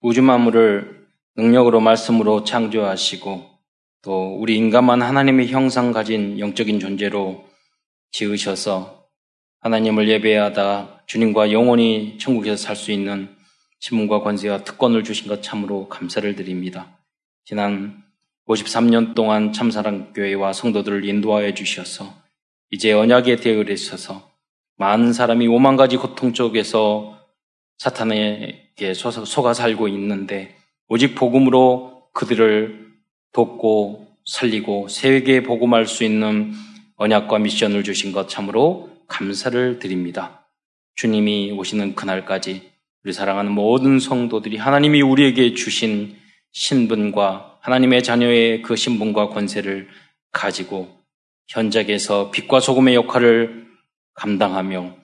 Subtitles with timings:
[0.00, 3.44] 우주 만물을 능력으로 말씀으로 창조하시고
[4.02, 7.44] 또 우리 인간만 하나님의 형상 가진 영적인 존재로
[8.12, 9.06] 지으셔서
[9.60, 13.36] 하나님을 예배하다 주님과 영원히 천국에서 살 수 있는
[13.80, 16.98] 신문과 권세와 특권을 주신 것 참으로 감사를 드립니다.
[17.44, 18.02] 지난
[18.48, 22.12] 53년 동안 참사랑교회와 성도들을 인도하여 주셔서
[22.70, 24.30] 이제 언약의 대의를 있어서
[24.76, 27.17] 많은 사람이 오만 가지 고통 속에서
[27.78, 30.56] 사탄에게 속아 살고 있는데
[30.88, 32.88] 오직 복음으로 그들을
[33.32, 36.52] 돕고 살리고 세계에 복음할 수 있는
[36.96, 40.46] 언약과 미션을 주신 것 참으로 감사를 드립니다.
[40.96, 42.70] 주님이 오시는 그날까지
[43.04, 46.16] 우리 사랑하는 모든 성도들이 하나님이 우리에게 주신
[46.52, 49.88] 신분과 하나님의 자녀의 그 신분과 권세를
[50.32, 50.88] 가지고
[51.46, 53.68] 현장에서 빛과 소금의 역할을
[54.14, 54.96] 감당하며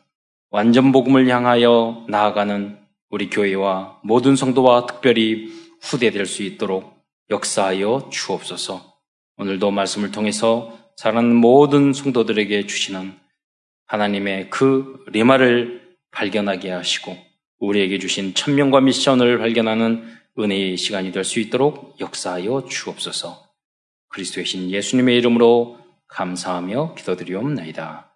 [0.55, 2.79] 완전 복음을 향하여 나아가는
[3.11, 5.49] 우리 교회와 모든 성도와 특별히
[5.81, 6.95] 후대될 수 있도록
[7.29, 8.95] 역사하여 주옵소서.
[9.37, 13.15] 오늘도 말씀을 통해서 사랑하는 모든 성도들에게 주시는
[13.87, 17.17] 하나님의 그 리마를 발견하게 하시고
[17.59, 20.05] 우리에게 주신 천명과 미션을 발견하는
[20.39, 23.43] 은혜의 시간이 될 수 있도록 역사하여 주옵소서.
[24.11, 28.14] 그리스도의 신 예수님의 이름으로 감사하며 기도드리옵나이다.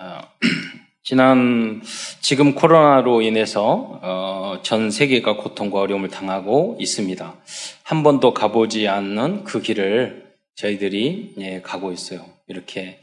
[0.00, 0.22] 어,
[1.02, 1.82] 지난
[2.20, 7.34] 지금 코로나로 인해서 어, 전 세계가 고통과 어려움을 당하고 있습니다.
[7.82, 12.24] 한 번도 가보지 않는 그 길을 저희들이 예, 가고 있어요.
[12.46, 13.00] 이렇게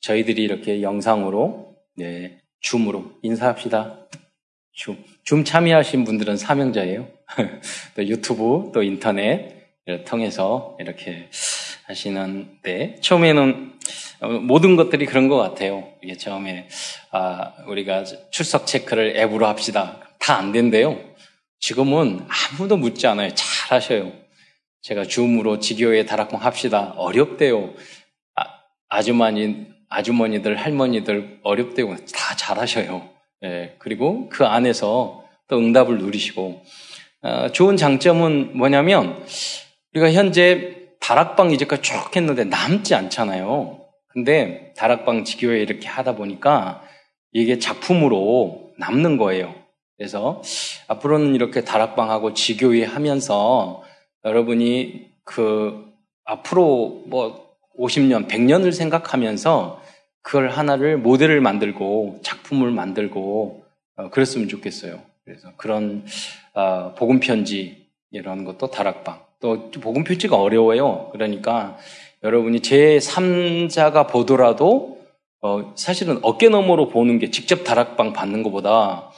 [0.00, 4.08] 저희들이 이렇게 영상으로 네, 줌으로 인사합시다.
[4.72, 7.06] 줌, 줌 참여하신 분들은 사명자예요.
[7.94, 9.54] 또 유튜브 또 인터넷
[10.04, 11.28] 통해서 이렇게
[11.86, 13.79] 하시는데 처음에는 어,
[14.28, 15.88] 모든 것들이 그런 것 같아요.
[16.02, 16.68] 이게 처음에
[17.10, 19.98] 아, 우리가 출석 체크를 앱으로 합시다.
[20.18, 20.98] 다 안 된대요.
[21.60, 23.30] 지금은 아무도 묻지 않아요.
[23.34, 24.12] 잘 하셔요.
[24.82, 26.94] 제가 줌으로 지교회 다락방 합시다.
[26.96, 27.74] 어렵대요.
[28.36, 28.44] 아,
[28.88, 31.96] 아주머니, 아주머니들, 할머니들 어렵대요.
[32.14, 33.08] 다 잘하셔요.
[33.44, 36.62] 예, 그리고 그 안에서 또 응답을 누리시고
[37.22, 39.24] 어, 좋은 장점은 뭐냐면
[39.92, 43.79] 우리가 현재 다락방 이제까지 쭉 했는데 남지 않잖아요.
[44.12, 46.82] 근데 다락방 지교회 이렇게 하다 보니까
[47.32, 49.54] 이게 작품으로 남는 거예요.
[49.96, 50.42] 그래서
[50.88, 53.82] 앞으로는 이렇게 다락방하고 지교회 하면서
[54.24, 55.84] 여러분이 그
[56.24, 59.80] 앞으로 뭐 50년, 100년을 생각하면서
[60.22, 63.64] 그걸 하나를 모델을 만들고 작품을 만들고
[63.96, 65.00] 어, 그랬으면 좋겠어요.
[65.24, 66.04] 그래서 그런
[66.54, 71.08] 어, 복음 편지 이런 것도 다락방 또 복음 편지가 어려워요.
[71.12, 71.78] 그러니까
[72.22, 75.00] 여러분이 제3자가 보더라도
[75.42, 79.10] 어, 사실은 어깨 너머로 보는 게 직접 다락방 받는 것보다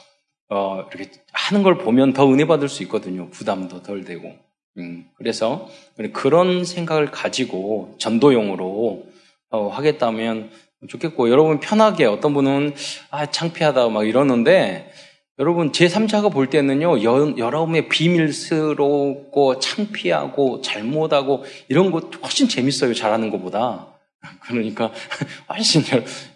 [0.49, 3.29] 어, 이렇게 하는 걸 보면 더 은혜 받을 수 있거든요.
[3.29, 4.33] 부담도 덜 되고.
[4.77, 5.67] 음, 그래서
[6.13, 9.03] 그런 생각을 가지고 전도용으로
[9.49, 10.51] 어, 하겠다면
[10.87, 12.73] 좋겠고 여러분 편하게 어떤 분은
[13.09, 14.91] 아 창피하다 막 이러는데
[15.39, 23.87] 여러분 제3자가 볼 때는요 여, 여러분의 비밀스럽고 창피하고 잘못하고 이런 거 훨씬 재밌어요 잘하는 것보다.
[24.41, 24.91] 그러니까
[25.49, 25.81] 훨씬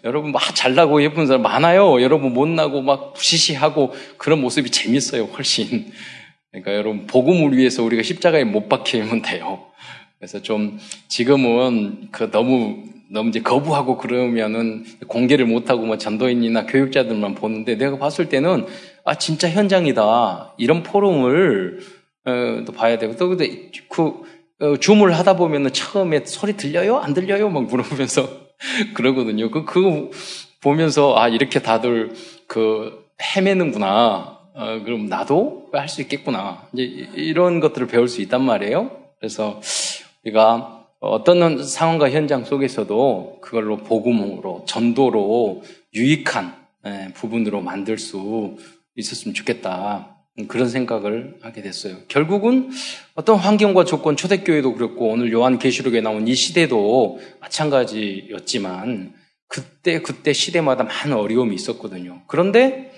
[0.04, 2.02] 여러분 막 잘나고 예쁜 사람 많아요.
[2.02, 5.92] 여러분 못나고 막 부시시하고 그런 모습이 재밌어요 훨씬.
[6.50, 9.66] 그러니까 여러분 복음을 위해서 우리가 십자가에 못 박히면 돼요.
[10.18, 17.76] 그래서 좀 지금은 그 너무 너무 이제 거부하고 그러면은 공개를 못하고 뭐 전도인이나 교육자들만 보는데
[17.76, 18.66] 내가 봤을 때는
[19.04, 21.80] 아 진짜 현장이다 이런 포럼을
[22.24, 24.22] 어, 또 봐야 되고 또 근데 그
[24.60, 28.48] 어, 줌을 하다 보면은 처음에 소리 들려요 안 들려요 막 물어보면서
[28.94, 29.50] 그러거든요.
[29.50, 30.10] 그 그거
[30.60, 32.12] 보면서 아 이렇게 다들
[32.46, 33.04] 그
[33.36, 34.38] 헤매는구나.
[34.54, 36.66] 어, 그럼 나도 할 수 있겠구나.
[36.72, 36.82] 이제
[37.14, 38.90] 이런 것들을 배울 수 있단 말이에요.
[39.20, 39.60] 그래서
[40.24, 45.62] 우리가 어떤 상황과 현장 속에서도 그걸로 복음으로 전도로
[45.94, 46.56] 유익한
[46.86, 48.56] 예, 부분으로 만들 수
[48.98, 50.16] 있었으면 좋겠다.
[50.46, 51.96] 그런 생각을 하게 됐어요.
[52.06, 52.70] 결국은
[53.14, 59.14] 어떤 환경과 조건, 초대교회도 그렇고 오늘 요한 계시록에 나온 이 시대도 마찬가지였지만
[59.48, 62.22] 그때 그때 시대마다 많은 어려움이 있었거든요.
[62.26, 62.92] 그런데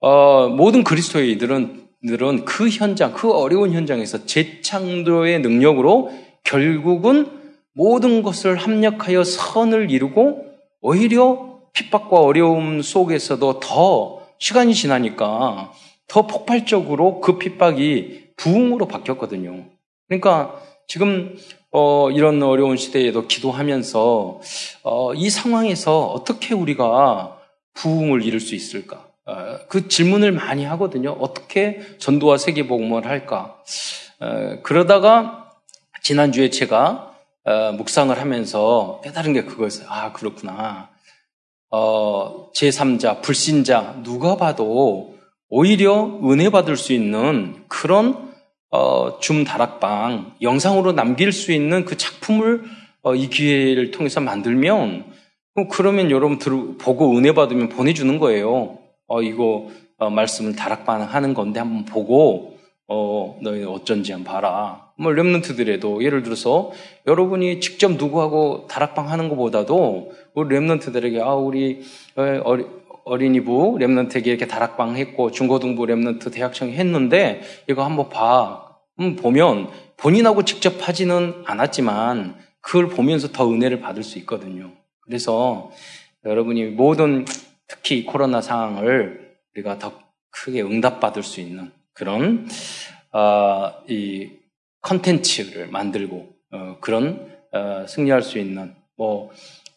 [0.00, 6.10] 어, 모든 그리스도인들은 그 현장, 그 어려운 현장에서 재창조의 능력으로
[6.42, 7.28] 결국은
[7.74, 10.44] 모든 것을 합력하여 선을 이루고
[10.80, 15.72] 오히려 핍박과 어려움 속에서도 더 시간이 지나니까
[16.08, 19.66] 더 폭발적으로 그 핍박이 부흥으로 바뀌었거든요.
[20.08, 21.36] 그러니까 지금
[21.70, 24.40] 어, 이런 어려운 시대에도 기도하면서
[24.82, 27.38] 어, 이 상황에서 어떻게 우리가
[27.74, 29.06] 부흥을 이룰 수 있을까?
[29.24, 31.12] 어, 그 질문을 많이 하거든요.
[31.12, 33.62] 어떻게 전도와 세계복음을 할까?
[34.18, 35.52] 어, 그러다가
[36.02, 37.14] 지난주에 제가
[37.44, 39.86] 어, 묵상을 하면서 깨달은 게 그거였어요.
[39.88, 40.88] 아, 그렇구나.
[41.70, 45.14] 어, 제3자, 불신자, 누가 봐도
[45.48, 48.30] 오히려 은혜 받을 수 있는 그런
[48.70, 52.62] 어, 줌 다락방 영상으로 남길 수 있는 그 작품을
[53.02, 55.04] 어, 이 기회를 통해서 만들면
[55.70, 58.78] 그러면 여러분 들 보고 은혜 받으면 보내주는 거예요.
[59.06, 59.68] 어, 이거
[59.98, 62.56] 어, 말씀을 다락방 하는 건데 한번 보고
[62.86, 64.92] 어, 너희 어쩐지 한번 봐라.
[64.96, 66.72] 뭐 Remnant들에도 예를 들어서
[67.06, 71.82] 여러분이 직접 누구하고 다락방 하는 것보다도 우리 Remnant들에게 아 우리
[72.16, 72.64] 어, 어리,
[73.04, 78.66] 어린이부 Remnant에게 이렇게 다락방 했고 중고등부 Remnant 대학청이 했는데 이거 한번 봐.
[79.00, 84.72] 음, 보면 본인하고 직접 하지는 않았지만 그걸 보면서 더 은혜를 받을 수 있거든요.
[85.00, 85.70] 그래서
[86.24, 87.24] 여러분이 모든
[87.66, 89.92] 특히 코로나 상황을 우리가 더
[90.30, 92.46] 크게 응답받을 수 있는 그런
[93.12, 94.30] 어, 이
[94.82, 99.30] 컨텐츠를 만들고 어, 그런 어, 승리할 수 있는 뭐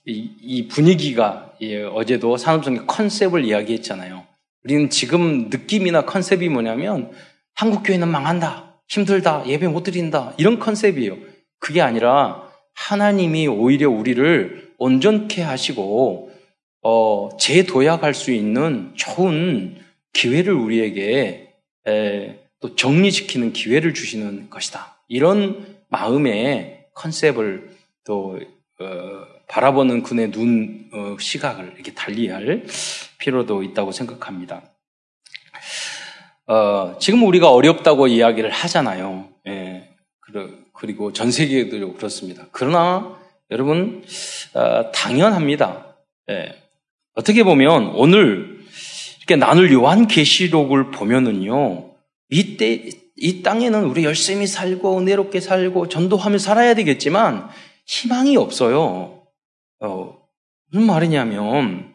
[0.06, 4.26] 이, 이 분위기가 예, 어제도 산업성의 컨셉을 이야기했잖아요.
[4.64, 7.12] 우리는 지금 느낌이나 컨셉이 뭐냐면
[7.56, 11.18] 한국 교회는 망한다, 힘들다, 예배 못 드린다 이런 컨셉이에요.
[11.60, 16.32] 그게 아니라 하나님이 오히려 우리를 온전케 하시고
[16.82, 19.78] 어, 재도약할 수 있는 좋은
[20.12, 21.54] 기회를 우리에게
[21.88, 24.98] 에, 또 정리시키는 기회를 주시는 것이다.
[25.08, 27.70] 이런 마음의 컨셉을
[28.06, 28.40] 또
[28.80, 28.86] 어,
[29.48, 32.66] 바라보는 그의 눈 어, 시각을 이렇게 달리할
[33.18, 34.64] 필요도 있다고 생각합니다.
[36.48, 39.30] 어, 지금 우리가 어렵다고 이야기를 하잖아요.
[39.48, 39.90] 예,
[40.74, 42.48] 그리고 전 세계도 그렇습니다.
[42.52, 43.18] 그러나
[43.52, 44.04] 여러분
[44.54, 45.96] 어, 당연합니다.
[46.30, 46.56] 예,
[47.16, 48.60] 어떻게 보면 오늘
[49.20, 51.92] 이렇게 나눌 요한 계시록을 보면은요.
[52.30, 57.48] 이때 이 땅에는 우리 열심히 살고 은혜롭게 살고 전도하며 살아야 되겠지만
[57.86, 59.23] 희망이 없어요.
[59.80, 60.18] 어,
[60.72, 61.94] 무슨 말이냐면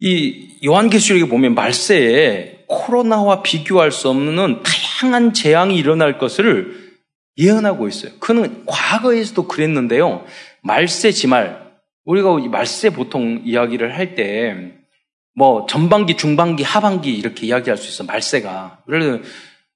[0.00, 6.98] 이 요한계시록에 보면 말세에 코로나와 비교할 수 없는 다양한 재앙이 일어날 것을
[7.38, 8.12] 예언하고 있어요.
[8.18, 10.24] 그는 과거에서도 그랬는데요.
[10.62, 11.62] 말세 지말
[12.04, 14.82] 우리가 말세 보통 이야기를 할 때
[15.34, 18.04] 뭐 전반기, 중반기, 하반기 이렇게 이야기할 수 있어.
[18.04, 18.82] 말세가.
[18.88, 19.22] 예를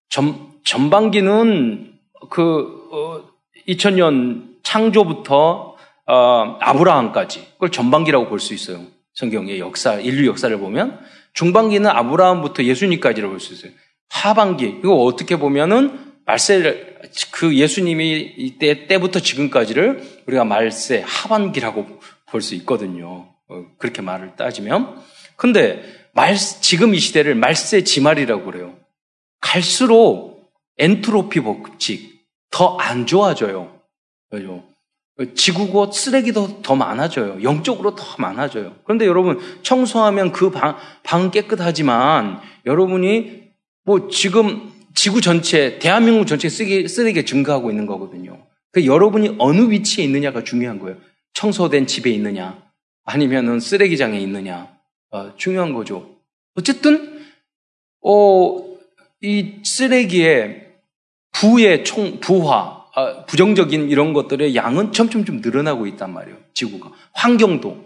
[0.09, 1.95] 전, 전반기는
[2.31, 3.25] 그 어,
[3.69, 5.76] 2000년 창조부터
[6.07, 8.81] 어, 아브라함까지 그걸 전반기라고 볼 수 있어요.
[9.15, 11.01] 성경의 역사, 인류 역사를 보면
[11.33, 13.73] 중반기는 아브라함부터 예수님까지라고 볼 수 있어요.
[14.09, 16.99] 하반기 이거 어떻게 보면은 말세
[17.33, 23.29] 그 예수님이 이때 때부터 지금까지를 우리가 말세 하반기라고 볼 수 있거든요.
[23.49, 25.01] 어, 그렇게 말을 따지면
[25.37, 25.83] 근데
[26.13, 28.77] 말 지금 이 시대를 말세 지말이라고 그래요.
[29.41, 33.81] 갈수록 엔트로피 법칙 더 안 좋아져요.
[34.31, 34.65] 그죠?
[35.35, 37.43] 지구고 쓰레기도 더 많아져요.
[37.43, 38.75] 영적으로 더 많아져요.
[38.85, 43.45] 그런데 여러분, 청소하면 그 방, 방 깨끗하지만 여러분이
[43.85, 48.47] 뭐 지금 지구 전체, 대한민국 전체 쓰레기, 쓰레기가 증가하고 있는 거거든요.
[48.73, 50.99] 그 여러분이 어느 위치에 있느냐가 중요한 거예요.
[51.33, 52.63] 청소된 집에 있느냐,
[53.05, 54.71] 아니면은 쓰레기장에 있느냐,
[55.11, 56.17] 어, 중요한 거죠.
[56.57, 57.25] 어쨌든,
[58.03, 58.65] 어,
[59.23, 60.67] 이 쓰레기의
[61.33, 66.39] 부의 총, 부화, 어, 부정적인 이런 것들의 양은 점점 좀 늘어나고 있단 말이에요.
[66.55, 66.91] 지구가.
[67.13, 67.85] 환경도.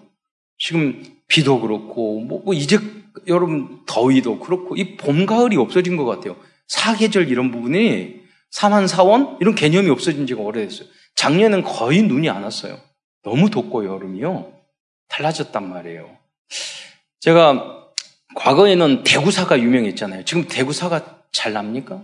[0.56, 2.78] 지금 비도 그렇고, 뭐, 뭐 이제
[3.26, 6.36] 여러분 더위도 그렇고, 이 봄, 가을이 없어진 것 같아요.
[6.68, 10.88] 사계절 이런 부분이 사만 사원 이런 개념이 없어진 지가 오래됐어요.
[11.16, 12.78] 작년엔 거의 눈이 안 왔어요.
[13.24, 14.52] 너무 덥고 여름이요.
[15.08, 16.16] 달라졌단 말이에요.
[17.18, 17.88] 제가
[18.36, 20.24] 과거에는 대구사가 유명했잖아요.
[20.24, 22.02] 지금 대구사가 잘 납니까?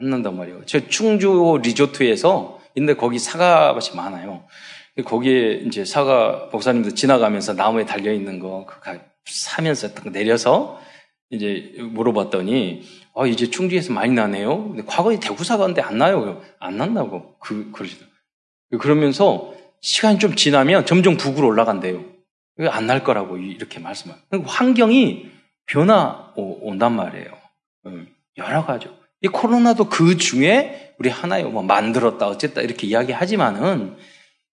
[0.00, 0.64] 안 난단 말이에요.
[0.66, 4.44] 저 충주 리조트에서 근데 거기 사과밭이 많아요.
[5.04, 8.66] 거기에 이제 사과 목사님도 지나가면서 나무에 달려 있는 거
[9.24, 10.80] 사면서 내려서
[11.30, 12.82] 이제 물어봤더니
[13.14, 14.68] 아 이제 충주에서 많이 나네요.
[14.68, 16.40] 근데 과거에 대구사가 근데 안 나요.
[16.60, 18.18] 안 난다고 그 그러시더라고요.
[18.80, 22.04] 그러면서 시간이 좀 지나면 점점 북으로 올라간대요.
[22.70, 25.30] 안 날 거라고 이렇게 말씀하요 환경이
[25.66, 27.26] 변화 온단 말이에요.
[27.86, 28.08] 음.
[28.36, 28.88] 여러 가지.
[29.20, 31.50] 이 코로나도 그 중에 우리 하나요.
[31.50, 33.96] 뭐 만들었다, 어쨌다 이렇게 이야기하지만은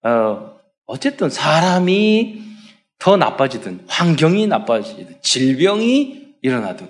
[0.04, 2.42] 어, 어쨌든 사람이
[3.00, 6.88] 더 나빠지든 환경이 나빠지든 질병이 일어나든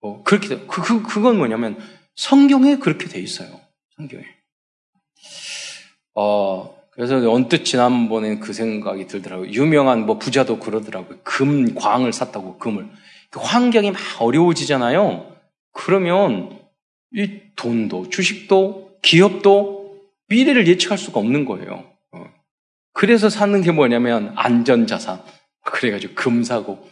[0.00, 0.64] 뭐 그렇게 돼.
[0.66, 1.78] 그, 그 그건 뭐냐면
[2.16, 3.48] 성경에 그렇게 돼 있어요.
[3.96, 4.24] 성경에.
[6.14, 9.50] 어 그래서 언뜻 지난번에 그 생각이 들더라고요.
[9.50, 11.18] 유명한 뭐 부자도 그러더라고요.
[11.22, 12.88] 금 광을 샀다고 금을.
[13.30, 15.34] 그 환경이 막 어려워지잖아요.
[15.72, 16.61] 그러면
[17.14, 21.84] 이 돈도, 주식도, 기업도 미래를 예측할 수가 없는 거예요.
[22.12, 22.24] 어.
[22.92, 25.22] 그래서 사는 게 뭐냐면 안전자산.
[25.64, 26.88] 그래가지고 금 사고,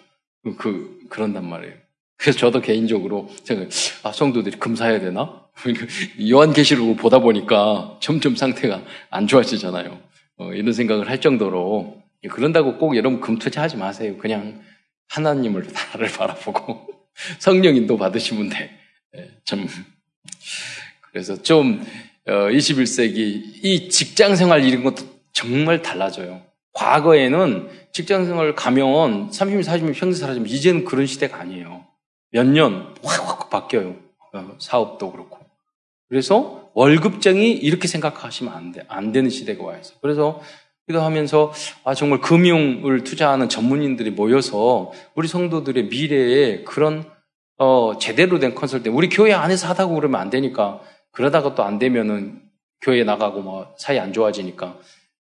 [0.58, 1.74] 그, 그런단 말이에요.
[2.16, 3.64] 그래서 저도 개인적으로 제가
[4.02, 5.42] 아, 성도들이 금 사야 되나?
[6.30, 9.98] 요한계시록을 보다 보니까 점점 상태가 안 좋아지잖아요.
[10.36, 14.18] 어, 이런 생각을 할 정도로 그런다고 꼭 여러분 금 투자하지 마세요.
[14.18, 14.62] 그냥
[15.08, 16.88] 하나님을 나를 바라보고
[17.40, 18.78] 성령 인도 받으시면 돼.
[19.16, 19.66] 예, 참
[21.10, 21.84] 그래서 좀
[22.26, 26.42] 어, 21세기 이 직장 생활 이런 것도 정말 달라져요.
[26.72, 31.84] 과거에는 직장 생활 가면 30년, 40년 평생 살아지면 이제는 그런 시대가 아니에요.
[32.32, 33.96] 몇 년 확확 바뀌어요.
[34.32, 35.38] 어, 사업도 그렇고.
[36.08, 38.84] 그래서 월급쟁이 이렇게 생각하시면 안 돼.
[38.88, 39.94] 안 되는 시대가 와 있어.
[40.00, 40.40] 그래서
[40.88, 41.52] 이거 하면서
[41.84, 47.04] 아 정말 금융을 투자하는 전문인들이 모여서 우리 성도들의 미래에 그런
[47.62, 50.80] 어 제대로 된 컨설팅 우리 교회 안에서 하다고 그러면 안 되니까
[51.12, 52.40] 그러다가 또 안 되면은
[52.80, 54.78] 교회 나가고 뭐 사이 안 좋아지니까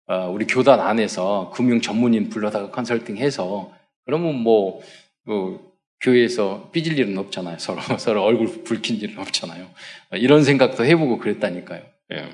[0.07, 3.71] 어, 우리 교단 안에서 금융 전문인 불러다가 컨설팅 해서
[4.05, 4.81] 그러면 뭐,
[5.23, 7.57] 뭐 교회에서 삐질 일은 없잖아요.
[7.57, 9.67] 서로 서로 얼굴 붉힌 일은 없잖아요.
[10.13, 11.81] 이런 생각도 해보고 그랬다니까요.
[12.13, 12.29] 예.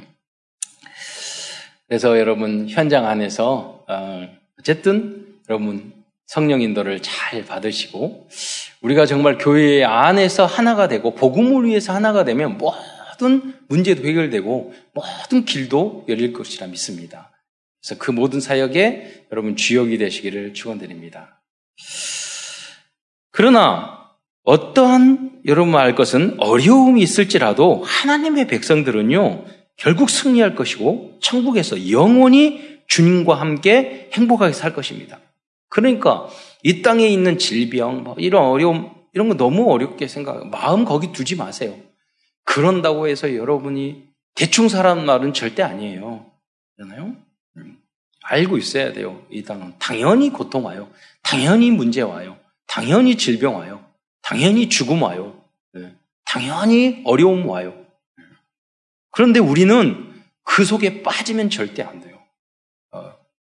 [1.88, 4.28] 그래서 여러분 현장 안에서 어,
[4.60, 5.94] 어쨌든 여러분
[6.32, 8.30] 성령 인도를 잘 받으시고
[8.80, 16.06] 우리가 정말 교회 안에서 하나가 되고 복음을 위해서 하나가 되면 모든 문제도 해결되고 모든 길도
[16.08, 17.34] 열릴 것이라 믿습니다.
[17.82, 21.42] 그래서 그 모든 사역에 여러분 주역이 되시기를 축원드립니다.
[23.32, 24.12] 그러나
[24.44, 29.44] 어떠한 여러분 알 것은 어려움이 있을지라도 하나님의 백성들은요
[29.76, 35.20] 결국 승리할 것이고 천국에서 영원히 주님과 함께 행복하게 살 것입니다.
[35.72, 36.28] 그러니까
[36.64, 41.38] 이 땅에 있는 질병, 뭐 이런 어려움, 이런 거 너무 어렵게 생각, 마음 거기 두지
[41.38, 41.76] 마세요.
[42.44, 44.04] 그런다고 해서 여러분이
[44.36, 46.30] 대충 살아는 말은 절대 아니에요.
[46.76, 47.16] 그러나요?
[47.58, 47.78] 음.
[48.24, 49.26] 알고 있어야 돼요.
[49.30, 50.90] 이 땅은 당연히 고통 와요.
[51.24, 52.38] 당연히 문제 와요.
[52.68, 53.84] 당연히 질병 와요.
[54.22, 55.42] 당연히 죽음 와요.
[55.74, 55.96] 네.
[56.26, 57.74] 당연히 어려움 와요.
[59.12, 60.14] 그런데 우리는
[60.44, 62.11] 그 속에 빠지면 절대 안 돼요.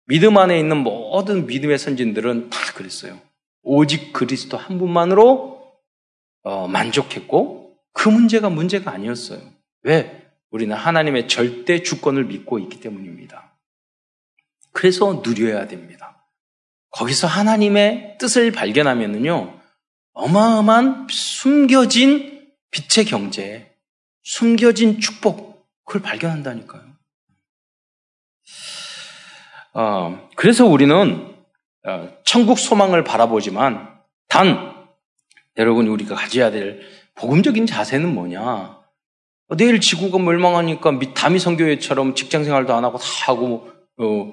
[0.06, 3.20] 어, 믿음 안에 있는 모든 믿음의 선진들은 다 그랬어요.
[3.62, 5.72] 오직 그리스도 한 분만으로
[6.42, 9.40] 어, 만족했고 그 문제가 문제가 아니었어요.
[9.82, 10.26] 왜?
[10.50, 13.52] 우리는 하나님의 절대 주권을 믿고 있기 때문입니다.
[14.72, 16.24] 그래서 누려야 됩니다.
[16.90, 19.60] 거기서 하나님의 뜻을 발견하면은요,
[20.12, 23.74] 어마어마한 숨겨진 빛의 경제,
[24.22, 26.96] 숨겨진 축복, 그걸 발견한다니까요.
[29.78, 31.34] 어, 그래서 우리는
[31.86, 33.94] 어, 천국 소망을 바라보지만
[34.26, 34.74] 단
[35.58, 36.80] 여러분 우리가 가져야 될
[37.14, 38.42] 복음적인 자세는 뭐냐?
[38.42, 44.32] 어, 내일 지구가 멸망하니까 다미 성교회처럼 직장 생활도 안 하고 다 하고 어,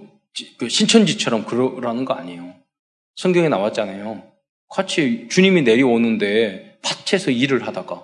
[0.57, 2.53] 그 신천지처럼 그러라는 거 아니에요.
[3.17, 4.23] 성경에 나왔잖아요.
[4.69, 8.01] 같이 주님이 내려오는데 밭에서 일을 하다가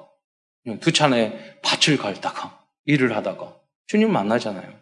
[0.82, 3.56] 두 차례 밭을 갈다가 일을 하다가
[3.88, 4.74] 주님 만나잖아요.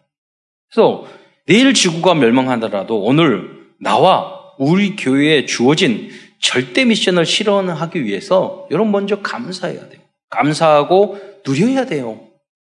[0.70, 1.08] 그래서
[1.48, 9.88] 내일 지구가 멸망하더라도 오늘 나와 우리 교회에 주어진 절대 미션을 실현하기 위해서 여러분 먼저 감사해야
[9.88, 10.02] 돼요.
[10.30, 12.28] 감사하고 누려야 돼요.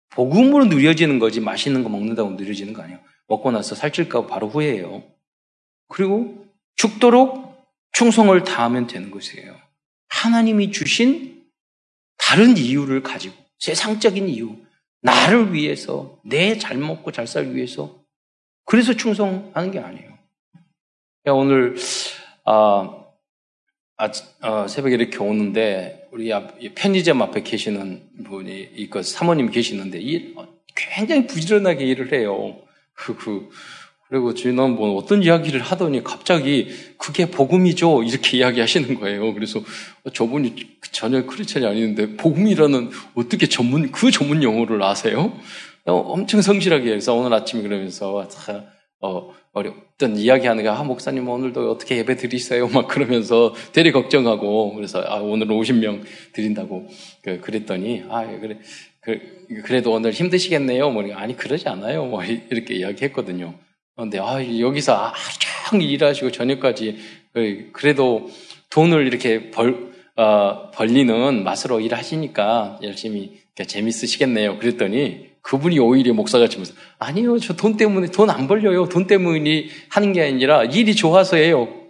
[0.10, 3.00] 복음으로 누려지는 거지 맛있는 거 먹는다고 누려지는 거 아니에요.
[3.28, 5.04] 먹고 나서 살찔까 바로 후회해요.
[5.88, 7.54] 그리고 죽도록
[7.92, 9.56] 충성을 다하면 되는 것이에요.
[10.10, 11.44] 하나님이 주신
[12.18, 14.56] 다른 이유를 가지고 세상적인 이유,
[15.02, 18.03] 나를 위해서, 내 잘 먹고 잘 살기 위해서,
[18.66, 20.14] 그래서 충성하는 게 아니에요.
[21.28, 21.76] 오늘,
[22.46, 23.06] 아,
[23.98, 30.36] 아, 어, 새벽에 이렇게 오는데, 우리 앞, 편의점 앞에 계시는 분이, 이거 사모님 계시는데, 일,
[30.76, 32.60] 굉장히 부지런하게 일을 해요.
[34.14, 38.04] 그리고 주인은 뭐 어떤 이야기를 하더니 갑자기 그게 복음이죠.
[38.04, 39.34] 이렇게 이야기하시는 거예요.
[39.34, 39.64] 그래서
[40.14, 40.54] 저분이
[40.92, 45.36] 전혀 크리스천이 아니는데 복음이라는 어떻게 전문, 그 전문 용어를 아세요?
[45.86, 48.28] 어, 엄청 성실하게 해서 오늘 아침에 그러면서
[49.02, 52.70] 어, 어렵던 이야기하는 게, 아, 목사님 오늘도 어떻게 예배 드리세요?
[52.70, 56.88] 막 그러면서 되레 걱정하고, 그래서, 아, 오늘은 50명 드린다고
[57.22, 58.60] 그, 그랬더니, 아, 예, 그래,
[59.02, 59.20] 그,
[59.66, 60.90] 그래도 오늘 힘드시겠네요?
[60.90, 62.06] 뭐, 아니, 그러지 않아요.
[62.06, 63.54] 뭐, 이렇게 이야기 했거든요.
[63.96, 66.98] 그런데 아, 여기서 하루 종일 일하시고 저녁까지
[67.34, 68.30] 그, 그래도
[68.70, 74.58] 돈을 이렇게 벌, 어, 벌리는 맛으로 일하시니까 열심히 재밌으시겠네요.
[74.58, 78.90] 그랬더니 그분이 오히려 목사가 치면서 아니요, 저 돈 때문에 돈 안 벌려요.
[78.90, 81.82] 돈 때문에 하는 게 아니라 일이 좋아서예요.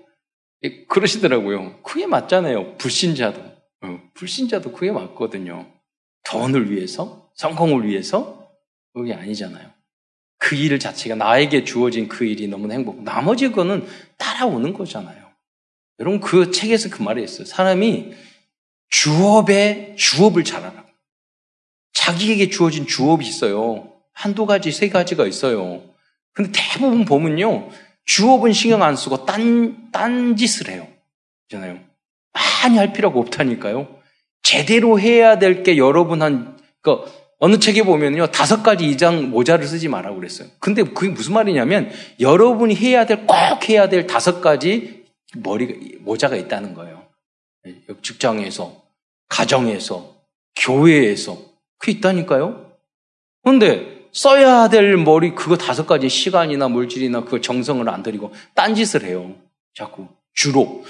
[0.63, 1.81] 예, 그러시더라고요.
[1.83, 2.77] 그게 맞잖아요.
[2.77, 3.41] 불신자도.
[3.83, 5.67] 어, 불신자도 그게 맞거든요.
[6.25, 7.29] 돈을 위해서?
[7.35, 8.47] 성공을 위해서?
[8.93, 9.69] 그게 아니잖아요.
[10.39, 13.01] 그 일 자체가 나에게 주어진 그 일이 너무 행복.
[13.03, 13.85] 나머지 거는
[14.17, 15.23] 따라오는 거잖아요.
[15.99, 17.45] 여러분 그 책에서 그 말이 있어요.
[17.45, 18.13] 사람이
[18.89, 20.85] 주업에 주업을 잘하라.
[22.03, 23.89] 자기에게 주어진 주업이 있어요.
[24.13, 25.81] 한두 가지, 세 가지가 있어요.
[26.33, 27.69] 근데 대부분 보면요.
[28.05, 30.85] 주업은 신경 안 쓰고 딴, 딴 짓을 해요.
[31.47, 31.79] 있잖아요.
[32.33, 33.87] 많이 할 필요가 없다니까요.
[34.41, 37.05] 제대로 해야 될 게 여러분 한, 그,
[37.39, 38.27] 어느 책에 보면요.
[38.27, 40.49] 다섯 가지 이상 모자를 쓰지 말라고 그랬어요.
[40.59, 45.05] 근데 그게 무슨 말이냐면 여러분이 해야 될, 꼭 해야 될 다섯 가지
[45.37, 47.03] 머리가, 모자가 있다는 거예요.
[48.01, 48.83] 직장에서,
[49.29, 50.15] 가정에서,
[50.57, 51.52] 교회에서.
[51.83, 52.71] 그게 있다니까요.
[53.43, 59.35] 그런데 써야 될 머리 그거 다섯 가지 시간이나 물질이나 그 정성을 안 들이고 딴짓을 해요.
[59.73, 60.85] 자꾸 주로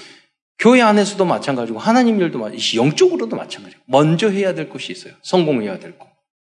[0.60, 5.16] 교회 안에서도 마찬가지고 하나님 일도 마찬가지고 영적으로도 마찬가지고 먼저 해야 될 것이 있어요.
[5.24, 6.08] 성공해야 될 거.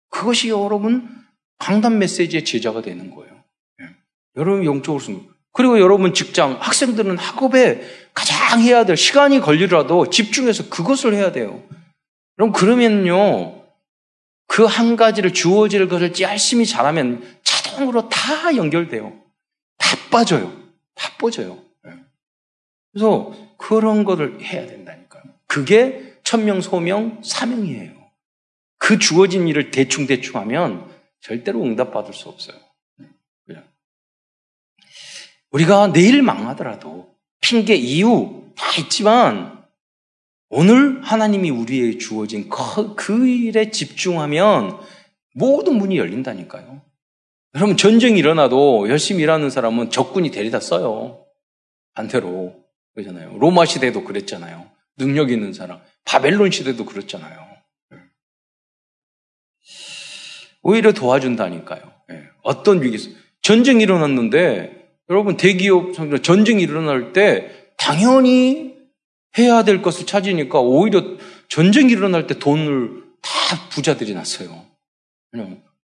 [0.09, 1.09] 그것이 여러분
[1.59, 3.43] 강단 메시지의 제자가 되는 거예요.
[3.83, 3.87] 예.
[4.37, 7.83] 여러분 영적으로 승 그리고 여러분 직장 학생들은 학업에
[8.15, 11.61] 가장 해야 될 시간이 걸리더라도 집중해서 그것을 해야 돼요.
[12.37, 13.58] 그럼 그러면요
[14.49, 19.17] 그 한 가지를 주어질 것을 열심히 잘하면 자동으로 다 연결돼요.
[19.77, 20.51] 다 빠져요.
[20.95, 21.63] 다 빠져요.
[21.87, 21.93] 예.
[22.93, 25.23] 그래서 그런 것을 해야 된다니까요.
[25.47, 27.93] 그게 천명, 소명, 사명이에요.
[28.79, 30.91] 그 주어진 일을 대충대충 하면
[31.21, 32.59] 절대로 응답받을 수 없어요.
[33.47, 33.65] 그냥.
[35.51, 39.58] 우리가 내일 망하더라도 핑계, 이유 다 있지만
[40.51, 44.79] 오늘 하나님이 우리에게 주어진 그, 그 일에 집중하면
[45.35, 46.83] 모든 문이 열린다니까요.
[47.55, 51.25] 여러분 전쟁이 일어나도 열심히 일하는 사람은 적군이 데리다 써요.
[51.95, 52.55] 반대로
[52.95, 53.39] 그러잖아요.
[53.39, 54.71] 로마 시대도 그랬잖아요.
[54.97, 55.81] 능력 있는 사람.
[56.05, 57.49] 바벨론 시대도 그랬잖아요.
[60.63, 61.83] 오히려 도와준다니까요.
[62.11, 62.25] 예.
[62.43, 68.78] 어떤 위기 전쟁이 일어났는데 여러분 대기업 전쟁이 일어날 때 당연히
[69.39, 71.17] 해야 될 것을 찾으니까 오히려
[71.49, 73.31] 전쟁이 일어날 때 돈을 다
[73.71, 74.65] 부자들이 났어요.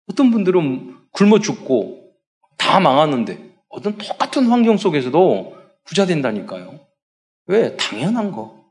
[0.09, 2.13] 어떤 분들은 굶어 죽고
[2.57, 6.81] 다 망하는데 어떤 똑같은 환경 속에서도 부자 된다니까요.
[7.47, 7.77] 왜?
[7.77, 8.71] 당연한 거.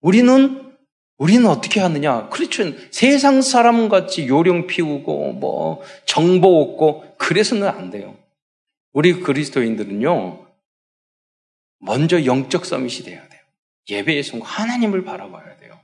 [0.00, 0.70] 우리는
[1.18, 2.30] 우리는 어떻게 하느냐?
[2.30, 2.64] 그렇죠.
[2.90, 8.16] 세상 사람 같이 요령 피우고 뭐 정보 얻고 그래서는 안 돼요.
[8.92, 10.46] 우리 그리스도인들은요.
[11.80, 13.39] 먼저 영적 서밋이 돼야 돼요.
[13.90, 15.78] 예배의 순간 하나님을 바라봐야 돼요.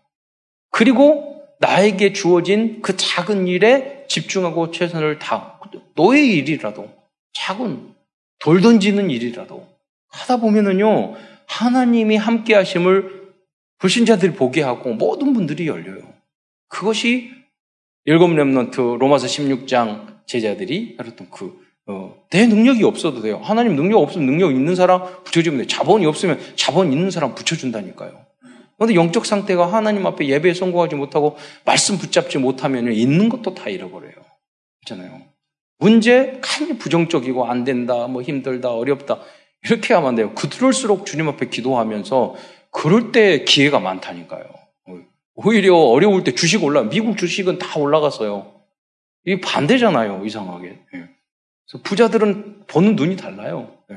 [0.71, 5.61] 그리고 나에게 주어진 그 작은 일에 집중하고 최선을 다
[5.95, 6.91] 노예 일이라도
[7.33, 7.95] 작은
[8.39, 9.67] 돌 던지는 일이라도
[10.09, 11.15] 하다 보면은요
[11.47, 13.33] 하나님이 함께 하심을
[13.79, 16.15] 불신자들이 보게 하고 모든 분들이 열려요.
[16.69, 17.31] 그것이
[18.05, 23.41] 일곱 렘넌트 로마서 16장 제자들이 열었던 그 어, 내 능력이 없어도 돼요.
[23.43, 25.67] 하나님 능력 없으면 능력 있는 사람 붙여주면 돼요.
[25.67, 28.27] 자본이 없으면 자본 있는 사람 붙여준다니까요.
[28.77, 34.13] 그런데 영적 상태가 하나님 앞에 예배에 성공하지 못하고 말씀 붙잡지 못하면 있는 것도 다 잃어버려요.
[34.85, 35.23] 그렇잖아요.
[35.79, 39.21] 문제 간이 부정적이고 안 된다, 뭐 힘들다, 어렵다
[39.65, 40.35] 이렇게 하면 안 돼요.
[40.35, 42.35] 그럴수록 주님 앞에 기도하면서
[42.71, 44.45] 그럴 때 기회가 많다니까요.
[45.35, 48.53] 오히려 어려울 때 주식 올라 미국 주식은 다 올라갔어요.
[49.25, 50.81] 이게 반대잖아요, 이상하게.
[51.67, 51.71] 예.
[51.71, 53.77] 그래서 부자들은 보는 눈이 달라요.
[53.91, 53.97] 예.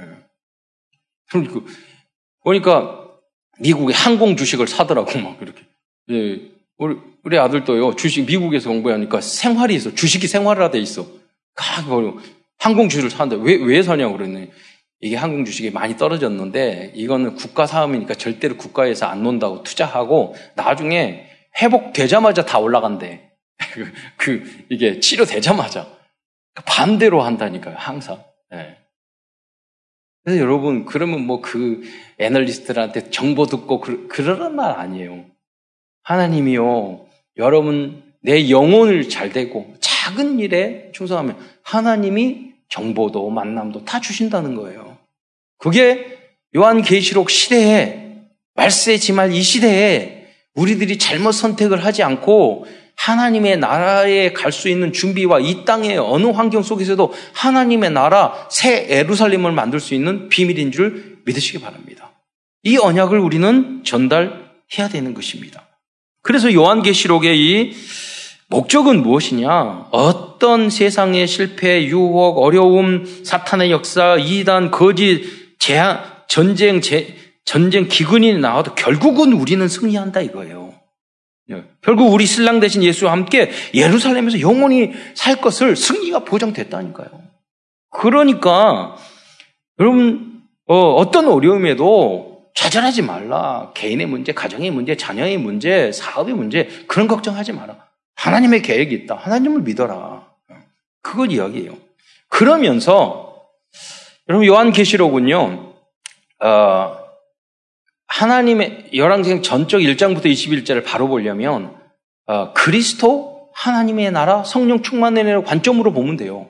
[1.29, 1.61] 그러니까,
[2.43, 3.09] 그러니까
[3.59, 5.61] 미국의 항공 주식을 사더라고 막 이렇게.
[6.11, 6.51] 예.
[6.77, 11.05] 우리, 우리 아들도요 주식 미국에서 공부하니까 생활이 있어 주식이 생활화 돼 있어.
[11.53, 11.85] 각
[12.57, 14.51] 항공 주식을 사는데 왜 왜 사냐고 그랬네.
[15.01, 21.25] 이게 항공 주식이 많이 떨어졌는데 이거는 국가 사업이니까 절대로 국가에서 안 논다고 투자하고 나중에
[21.61, 23.31] 회복되자마자 다 올라간대.
[24.17, 25.98] 그 이게 치료되자마자.
[26.65, 28.23] 반대로 한다니까요, 항상.
[28.51, 28.77] 네.
[30.23, 31.81] 그래서 여러분, 그러면 뭐 그
[32.19, 35.25] 애널리스트들한테 정보 듣고 그, 그러란 말 아니에요.
[36.03, 37.05] 하나님이요,
[37.37, 44.97] 여러분, 내 영혼을 잘 되고 작은 일에 충성하면 하나님이 정보도 만남도 다 주신다는 거예요.
[45.57, 46.17] 그게
[46.55, 48.17] 요한계시록 시대에
[48.55, 52.65] 말세지말 이 시대에 우리들이 잘못 선택을 하지 않고
[52.99, 59.51] 하나님의 나라에 갈 수 있는 준비와 이 땅의 어느 환경 속에서도 하나님의 나라 새 에루살렘을
[59.53, 62.11] 만들 수 있는 비밀인 줄 믿으시기 바랍니다.
[62.63, 65.67] 이 언약을 우리는 전달해야 되는 것입니다.
[66.23, 67.73] 그래서 요한계시록의 이
[68.47, 69.87] 목적은 무엇이냐?
[69.91, 78.75] 어떤 세상의 실패, 유혹, 어려움, 사탄의 역사, 이단, 거짓, 재앙, 전쟁, 재, 전쟁 기근이 나와도
[78.75, 80.68] 결국은 우리는 승리한다 이거예요.
[81.51, 81.63] 예.
[81.81, 87.09] 결국 우리 신랑 대신 예수와 함께 예루살렘에서 영원히 살 것을 승리가 보장됐다니까요.
[87.89, 88.95] 그러니까
[89.79, 93.71] 여러분 어, 떤 어려움에도 좌절하지 말라.
[93.73, 97.77] 개인의 문제, 가정의 문제, 자녀의 문제, 사업의 문제 그런 걱정하지 마라.
[98.15, 99.15] 하나님의 계획이 있다.
[99.15, 100.27] 하나님을 믿어라.
[101.01, 101.77] 그걸 이야기해요.
[102.27, 103.43] 그러면서
[104.27, 105.73] 여러분 요한계시록은요.
[106.41, 106.98] 어,
[108.09, 111.75] 하나님의 열왕생 전적 1장부터 21절을 바로 보려면
[112.25, 116.47] 어, 그리스도 하나님의 나라 성령 충만의 관점으로 보면 돼요.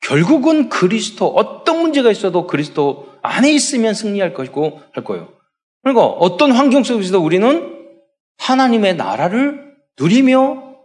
[0.00, 5.28] 결국은 그리스도 어떤 문제가 있어도 그리스도 안에 있으면 승리할 것이고 할 거예요.
[5.82, 7.74] 그러니까 어떤 환경 속에서도 우리는
[8.38, 10.76] 하나님의 나라를 누리며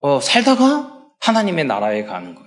[0.00, 2.45] 어, 살다가 하나님의 나라에 가는 거예요.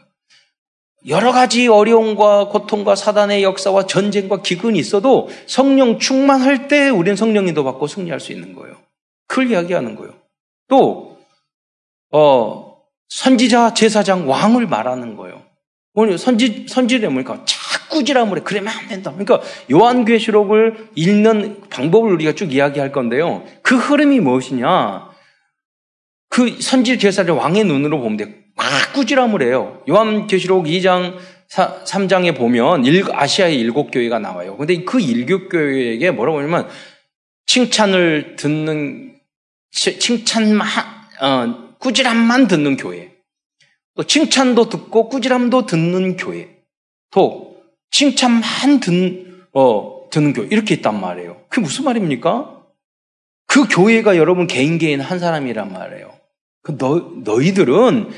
[1.07, 7.87] 여러 가지 어려움과 고통과 사단의 역사와 전쟁과 기근이 있어도 성령 충만할 때 우리는 성령인도 받고
[7.87, 8.75] 승리할 수 있는 거예요.
[9.27, 10.13] 그걸 이야기하는 거예요.
[10.67, 11.17] 또,
[12.11, 15.41] 어, 선지자, 제사장, 왕을 말하는 거예요.
[15.93, 19.11] 오늘 선지, 선지를 뭐니까 자꾸 지라물에 그러면 안 된다.
[19.11, 23.43] 그러니까 요한계시록을 읽는 방법을 우리가 쭉 이야기할 건데요.
[23.63, 25.09] 그 흐름이 무엇이냐?
[26.29, 28.38] 그 선지 제사를 왕의 눈으로 보면 돼.
[28.59, 29.81] 막 꾸지람을 해요.
[29.87, 31.15] 요한계시록 2장,
[31.49, 34.57] 3장에 보면 아시아의 일곱 교회가 나와요.
[34.57, 36.67] 근데 그 일곱 교회에게 뭐라고 하냐면
[37.45, 39.15] 칭찬을 듣는,
[39.71, 40.67] 칭찬만,
[41.21, 43.13] 어, 꾸지람만 듣는 교회.
[43.95, 46.57] 또 칭찬도 듣고 꾸지람도 듣는 교회.
[47.11, 50.47] 또 칭찬만 듣는, 어, 듣는 교회.
[50.51, 51.45] 이렇게 있단 말이에요.
[51.47, 52.57] 그게 무슨 말입니까?
[53.47, 56.13] 그 교회가 여러분 개인 개인 한 사람이란 말이에요.
[56.61, 58.11] 그 너, 너희들은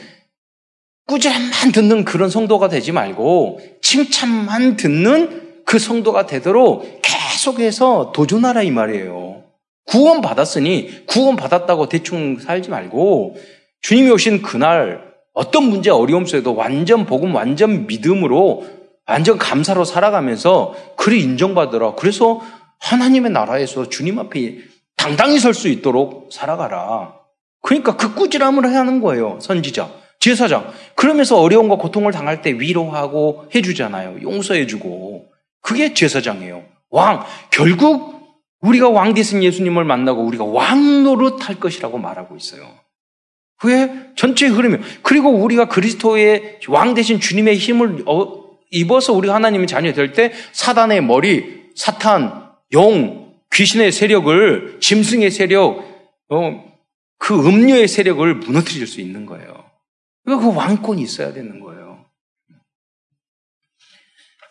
[1.11, 9.43] 꾸지람만 듣는 그런 성도가 되지 말고 칭찬만 듣는 그 성도가 되도록 계속해서 도전하라 이 말이에요.
[9.87, 13.35] 구원 받았으니 구원 받았다고 대충 살지 말고
[13.81, 18.65] 주님이 오신 그날 어떤 문제 어려움 속에도 완전 복음, 완전 믿음으로,
[19.05, 21.95] 완전 감사로 살아가면서 그리 인정받으라.
[21.95, 22.41] 그래서
[22.79, 24.59] 하나님의 나라에서 주님 앞에
[24.95, 27.15] 당당히 설 수 있도록 살아가라.
[27.61, 29.39] 그러니까 그 꾸지람을 해야 하는 거예요.
[29.41, 29.89] 선지자,
[30.21, 30.71] 제사장.
[30.95, 34.21] 그러면서 어려움과 고통을 당할 때 위로하고 해주잖아요.
[34.21, 35.25] 용서해주고.
[35.61, 36.63] 그게 제사장이에요.
[36.91, 37.25] 왕.
[37.49, 38.21] 결국
[38.61, 42.69] 우리가 왕 되신 예수님을 만나고 우리가 왕 노릇할 것이라고 말하고 있어요.
[43.57, 44.83] 그게 전체 흐름이에요.
[45.01, 51.01] 그리고 우리가 그리스도의 왕 대신 주님의 힘을 어, 입어서 우리가 하나님의 자녀 될 때 사단의
[51.01, 55.83] 머리, 사탄, 용, 귀신의 세력을, 짐승의 세력,
[56.29, 56.63] 어,
[57.17, 59.70] 그 음료의 세력을 무너뜨릴 수 있는 거예요.
[60.37, 62.05] 그 왕권이 있어야 되는 거예요.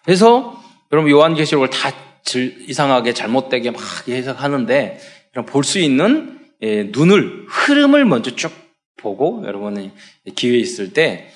[0.05, 0.63] 그래서
[0.93, 1.93] 여러분 요한계시록을 다
[2.69, 5.01] 이상하게 잘못되게 막 해석하는데
[5.47, 8.53] 볼수 있는 예, 눈을 흐름을 먼저 쭉
[8.97, 9.93] 보고 여러분이
[10.35, 11.31] 기회 있을 때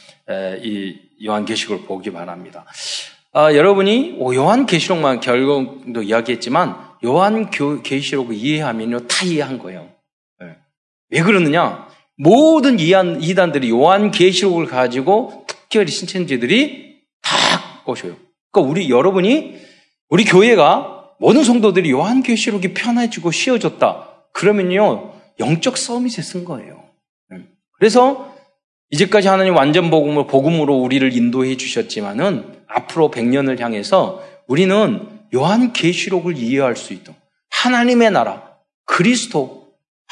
[0.63, 2.65] 이 요한계시록을 보기 바랍니다.
[3.33, 9.91] 아, 여러분이 요한계시록만 결국도 이야기했지만 요한계시록을 이해하면요 다 이해한 거예요.
[10.41, 10.57] 네.
[11.11, 11.89] 왜 그러느냐?
[12.17, 18.17] 모든 이단들이 요한 계시록을 가지고 특별히 신천지들이 다 꼬셔요.
[18.53, 19.57] 그러니까 우리 여러분이
[20.09, 24.09] 우리 교회가 모든 성도들이 요한 계시록이 편해지고 쉬워졌다.
[24.33, 26.85] 그러면요 영적 서밋에 쓴 거예요.
[27.73, 28.33] 그래서
[28.91, 36.77] 이제까지 하나님 완전 복음으로 복음으로 우리를 인도해 주셨지만은 앞으로 100년을 향해서 우리는 요한 계시록을 이해할
[36.77, 37.19] 수 있도록
[37.51, 39.64] 하나님의 나라, 그리스도,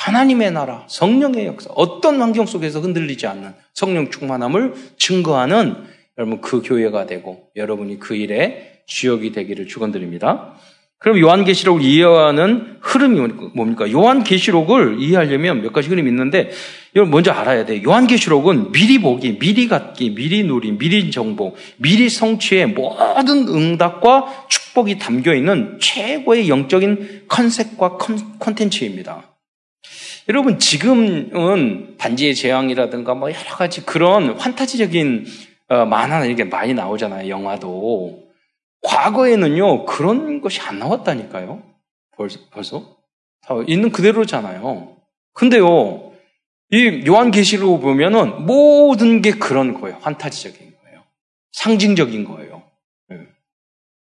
[0.04, 5.76] 하나님의 나라, 성령의 역사, 어떤 환경 속에서 흔들리지 않는 성령 충만함을 증거하는
[6.18, 10.54] 여러분 그 교회가 되고 여러분이 그 일에 주역이 되기를 축원드립니다.
[10.98, 13.90] 그럼 요한계시록을 이해하는 흐름이 뭡니까?
[13.90, 16.50] 요한계시록을 이해하려면 몇 가지 흐름이 있는데,
[16.94, 17.82] 여러분 먼저 알아야 돼요.
[17.84, 25.34] 요한계시록은 미리 보기, 미리 갖기, 미리 누리, 미리 정보, 미리 성취의 모든 응답과 축복이 담겨
[25.34, 27.98] 있는 최고의 영적인 컨셉과
[28.38, 29.31] 컨텐츠입니다.
[30.28, 35.26] 여러분, 지금은 반지의 제왕이라든가 뭐 여러 가지 그런 환타지적인
[35.68, 38.22] 어, 만화나 이게 많이 나오잖아요, 영화도.
[38.82, 41.62] 과거에는요, 그런 것이 안 나왔다니까요.
[42.16, 42.96] 벌써, 벌써.
[43.66, 44.96] 있는 그대로잖아요.
[45.32, 46.12] 근데요,
[46.70, 49.98] 이 요한계시록 보면은 모든 게 그런 거예요.
[50.00, 51.02] 환타지적인 거예요.
[51.52, 52.62] 상징적인 거예요.
[53.12, 53.26] 예.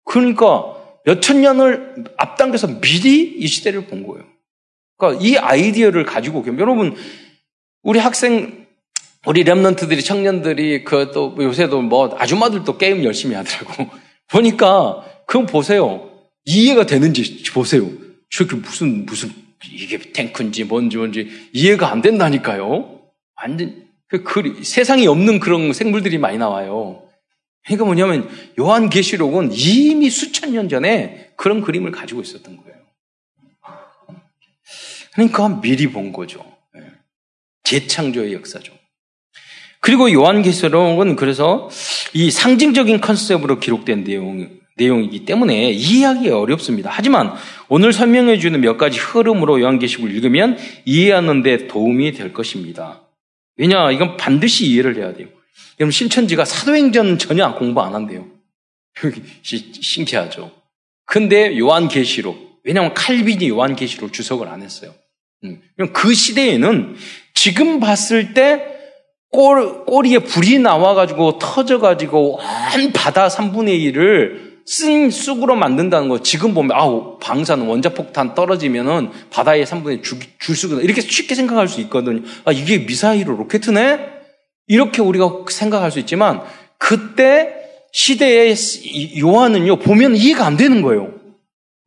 [0.06, 4.26] 그러니까 몇천 년을 앞당겨서 미리 이 시대를 본 거예요.
[5.02, 6.96] 그러니까 이 아이디어를 가지고 여러분
[7.82, 8.68] 우리 학생
[9.26, 13.88] 우리 랩런트들이 청년들이 그 또 요새도 뭐 아줌마들도 게임 열심히 하더라고.
[14.30, 16.10] 보니까 그건 보세요.
[16.46, 17.90] 이해가 되는지 보세요.
[18.30, 19.30] 저게 무슨, 무슨,
[19.72, 23.02] 이게 탱크인지 뭔지 뭔지 이해가 안 된다니까요.
[23.36, 27.04] 완전, 그, 그, 세상에 없는 그런 생물들이 많이 나와요.
[27.66, 32.81] 그러니까 뭐냐면, 요한계시록은 이미 수천 년 전에 그런 그림을 가지고 있었던 거예요.
[35.13, 36.45] 그러니까 미리 본 거죠.
[36.76, 36.82] 예.
[37.63, 38.74] 재창조의 역사죠.
[39.80, 41.69] 그리고 요한계시록은 그래서
[42.13, 46.89] 이 상징적인 컨셉으로 기록된 내용, 내용이기 때문에 이해하기 어렵습니다.
[46.93, 47.34] 하지만
[47.67, 53.02] 오늘 설명해 주는 몇 가지 흐름으로 요한계시록을 읽으면 이해하는 데 도움이 될 것입니다.
[53.58, 55.28] 왜냐, 이건 반드시 이해를 해야 돼요.
[55.80, 58.28] 여러분, 신천지가 사도행전 전혀 공부 안 한대요.
[59.41, 60.52] 신기하죠.
[61.06, 64.93] 근데 요한계시록, 왜냐하면 칼빈이 요한계시록 주석을 안 했어요.
[65.43, 65.62] 음,
[65.93, 66.95] 그 시대에는
[67.34, 68.65] 지금 봤을 때
[69.32, 76.71] 꼬, 꼬리에 불이 나와가지고 터져가지고 온 바다 3분의 1을 쓴 쑥으로 만든다는 거 지금 보면
[76.74, 82.21] 아우 방사능 원자폭탄 떨어지면은 바다의 3분의 1줄, 줄 수가 이렇게 쉽게 생각할 수 있거든요.
[82.45, 84.21] 아 이게 미사일로 로켓이네?
[84.67, 86.41] 이렇게 우리가 생각할 수 있지만
[86.78, 87.56] 그때
[87.91, 88.56] 시대의
[89.19, 91.13] 요한은요 보면 이해가 안 되는 거예요.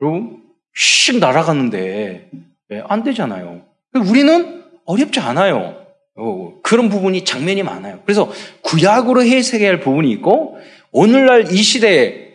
[0.02, 0.43] 여러분
[0.74, 2.30] 씩 날아가는데
[2.70, 3.62] 네, 안 되잖아요.
[3.94, 5.76] 우리는 어렵지 않아요.
[6.16, 8.00] 어, 그런 부분이 장면이 많아요.
[8.04, 8.30] 그래서
[8.62, 10.58] 구약으로 해석해야 할 부분이 있고
[10.92, 12.34] 오늘날 이 시대에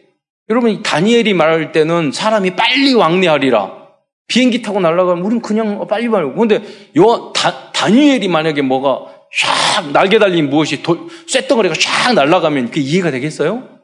[0.50, 3.80] 여러분 다니엘이 말할 때는 사람이 빨리 왕래하리라.
[4.28, 6.36] 비행기 타고 날아가면 우리는 그냥 빨리 말고.
[6.36, 6.62] 근데
[6.98, 13.12] 요 다, 다니엘이 만약에 뭐가 샥 날개 달린 무엇이 돌, 쇳덩어리가 샥 날아가면 그 이해가
[13.12, 13.79] 되겠어요?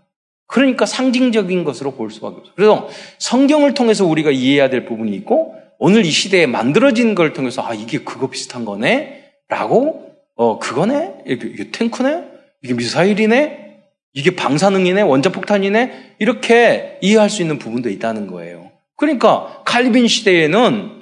[0.47, 2.53] 그러니까 상징적인 것으로 볼 수밖에 없어요.
[2.55, 7.73] 그래서 성경을 통해서 우리가 이해해야 될 부분이 있고 오늘 이 시대에 만들어진 걸 통해서 아
[7.73, 11.23] 이게 그거 비슷한 거네 라고, 어, 그거네?
[11.27, 12.23] 이게, 이게 탱크네?
[12.63, 13.65] 이게 미사일이네?
[14.13, 15.01] 이게 방사능이네?
[15.01, 16.15] 원자폭탄이네?
[16.19, 18.71] 이렇게 이해할 수 있는 부분도 있다는 거예요.
[18.97, 21.01] 그러니까 칼빈 시대에는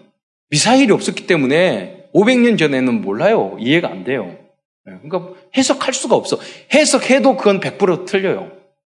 [0.49, 3.56] 미사일이 없었기 때문에 500년 전에는 몰라요.
[3.60, 4.36] 이해가 안 돼요.
[4.86, 6.39] 네, 그러니까 해석할 수가 없어.
[6.73, 8.51] 해석해도 그건 100% 틀려요.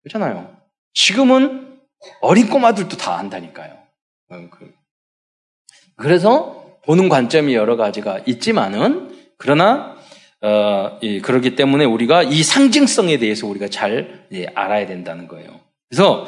[0.07, 0.57] 그렇잖아요.
[0.95, 1.79] 지금은
[2.21, 3.77] 어린 꼬마들도 다 안다니까요.
[4.31, 4.73] 어, 그.
[5.97, 9.97] 그래서 보는 관점이 여러 가지가 있지만은 그러나
[10.42, 15.49] 어, 예, 그렇기 때문에 우리가 이 상징성에 대해서 우리가 잘 예, 알아야 된다는 거예요.
[15.88, 16.27] 그래서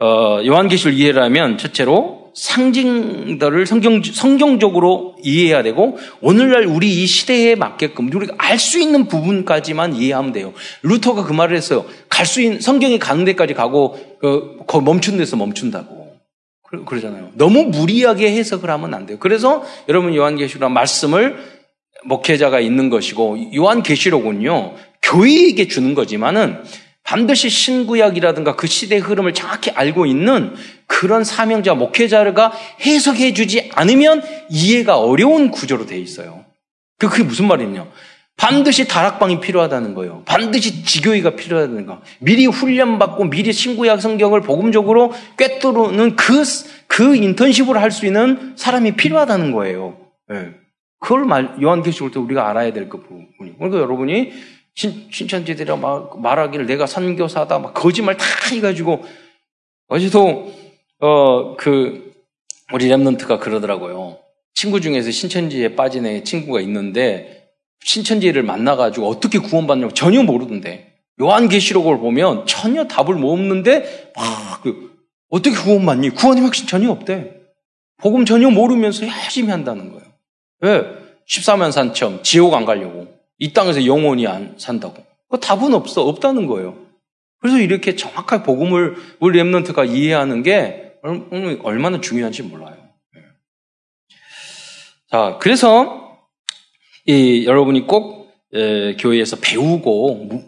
[0.00, 8.34] 어, 요한계시를 이해하면 첫째로 상징들을 성경, 성경적으로 이해해야 되고 오늘날 우리 이 시대에 맞게끔 우리가
[8.38, 10.52] 알 수 있는 부분까지만 이해하면 돼요.
[10.82, 11.84] 루터가 그 말을 했어요.
[12.08, 16.04] 갈 수 있는 성경이 가는 데까지 가고 그, 멈춘 데서 멈춘다고.
[16.86, 17.30] 그러 잖아요.
[17.34, 19.18] 너무 무리하게 해석을 하면 안 돼요.
[19.20, 21.36] 그래서 여러분 요한계시록 말씀을
[22.04, 26.62] 목회자가 있는 것이고 요한계시록은요 교회에게 주는 거지만은
[27.04, 30.54] 반드시 신구약이라든가 그 시대의 흐름을 정확히 알고 있는
[30.86, 36.44] 그런 사명자 목회자가 해석해 주지 않으면 이해가 어려운 구조로 되어 있어요.
[36.98, 37.86] 그, 그게 무슨 말이냐?
[38.36, 40.22] 반드시 다락방이 필요하다는 거예요.
[40.24, 42.00] 반드시 지교회가 필요하다는 거.
[42.18, 46.42] 미리 훈련받고 미리 신구약 성경을 복음적으로 꿰뚫는 그,
[46.88, 49.98] 그 인턴십을 할 수 있는 사람이 필요하다는 거예요.
[50.28, 50.50] 네.
[50.98, 53.56] 그걸 말, 요한계시록 때 우리가 알아야 될그 부분이.
[53.58, 54.32] 그러니까 여러분이
[54.74, 59.04] 신, 신천지들이 막 말하기를 내가 선교사다, 막 거짓말 다 해가지고,
[59.88, 60.52] 어제도,
[60.98, 62.12] 어, 그,
[62.72, 64.18] 우리 랩런트가 그러더라고요.
[64.54, 67.50] 친구 중에서 신천지에 빠진 애 친구가 있는데,
[67.84, 70.92] 신천지를 만나가지고 어떻게 구원받냐고 전혀 모르던데.
[71.20, 74.92] 요한계시록을 보면 전혀 답을 못 없는데, 막, 그,
[75.30, 76.10] 어떻게 구원받니?
[76.10, 77.32] 구원이 확신 전혀 없대.
[77.98, 80.04] 복음 전혀 모르면서 열심히 한다는 거예요.
[80.60, 80.82] 왜?
[81.28, 83.13] 14만 산처럼 지옥 안 가려고.
[83.38, 85.04] 이 땅에서 영원히 안 산다고.
[85.28, 86.02] 그 답은 없어.
[86.02, 86.78] 없다는 거예요.
[87.40, 90.94] 그래서 이렇게 정확하게 복음을 우리 랩런트가 이해하는 게
[91.62, 92.76] 얼마나 중요한지 몰라요.
[93.14, 93.20] 네.
[95.10, 96.18] 자, 그래서
[97.06, 100.42] 이, 여러분이 꼭 에, 교회에서 배우고 무,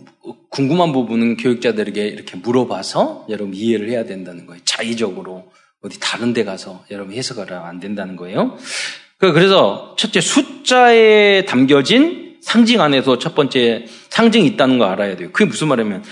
[0.49, 4.63] 궁금한 부분은 교육자들에게 이렇게 물어봐서 여러분 이해를 해야 된다는 거예요.
[4.65, 5.51] 자의적으로
[5.83, 8.57] 어디 다른 데 가서 여러분 해석을 안 된다는 거예요.
[9.19, 15.31] 그, 그래서 첫째 숫자에 담겨진 상징 안에서 첫 번째 상징이 있다는 거 알아야 돼요.
[15.33, 16.05] 그게 무슨 말이냐면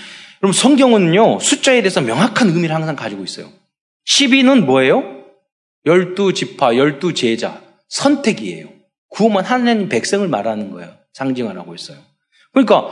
[0.43, 3.49] 여러분 성경은요 숫자에 대해서 명확한 의미를 항상 가지고 있어요.
[4.05, 5.23] 12는 뭐예요?
[5.85, 8.67] 열두 지파, 열두 제자 선택이에요.
[9.07, 10.91] 구원만 하나님 백성을 말하는 거예요.
[11.13, 11.99] 상징을 하고 있어요.
[12.51, 12.91] 그러니까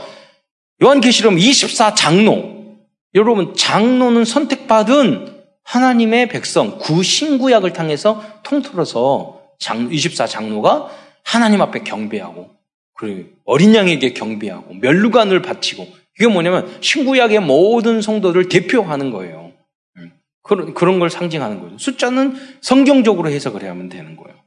[0.81, 2.77] 요한계시록 24 장로
[3.13, 10.89] 여러분 장로는 선택받은 하나님의 백성 구신구약을 통해서 통틀어서 장, 24 장로가
[11.23, 12.62] 하나님 앞에 경배하고,
[12.95, 19.51] 그리고 어린 양에게 경배하고, 멸루관을 바치고, 이게 뭐냐면 신구약의 모든 성도를 대표하는 거예요.
[19.97, 20.11] 음.
[20.43, 21.77] 그런, 그런 걸 상징하는 거죠.
[21.77, 24.37] 숫자는 성경적으로 해석을 해야만 되는 거예요.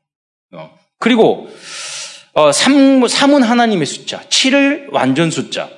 [0.52, 0.78] 어.
[0.98, 1.48] 그리고,
[2.34, 5.68] 어, 3, 3은 하나님의 숫자, 7을 완전 숫자,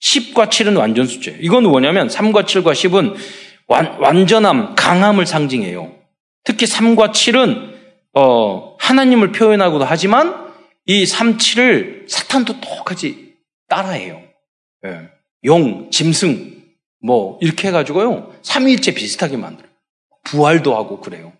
[0.00, 1.38] 10과 7은 완전 숫자예요.
[1.40, 3.16] 이건 뭐냐면 3과 7과 10은
[3.66, 5.92] 완, 완전함, 강함을 상징해요.
[6.44, 7.74] 특히 3과 7은
[8.14, 10.45] 어, 하나님을 표현하고도 하지만
[10.86, 13.34] 이 3, 7을 사탄도 똑같이
[13.68, 14.22] 따라해요.
[14.86, 15.08] 예.
[15.44, 16.62] 용, 짐승,
[17.02, 18.32] 뭐 이렇게 해가지고요.
[18.42, 19.70] 삼위일체 비슷하게 만들어요.
[20.24, 21.32] 부활도 하고 그래요.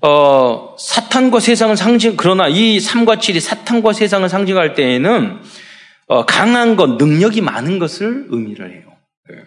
[0.00, 5.40] 어, 사탄과 세상을 상징, 그러나 이 3과 7이 사탄과 세상을 상징할 때에는
[6.06, 8.96] 어, 강한 것, 능력이 많은 것을 의미를 해요.
[9.32, 9.44] 예.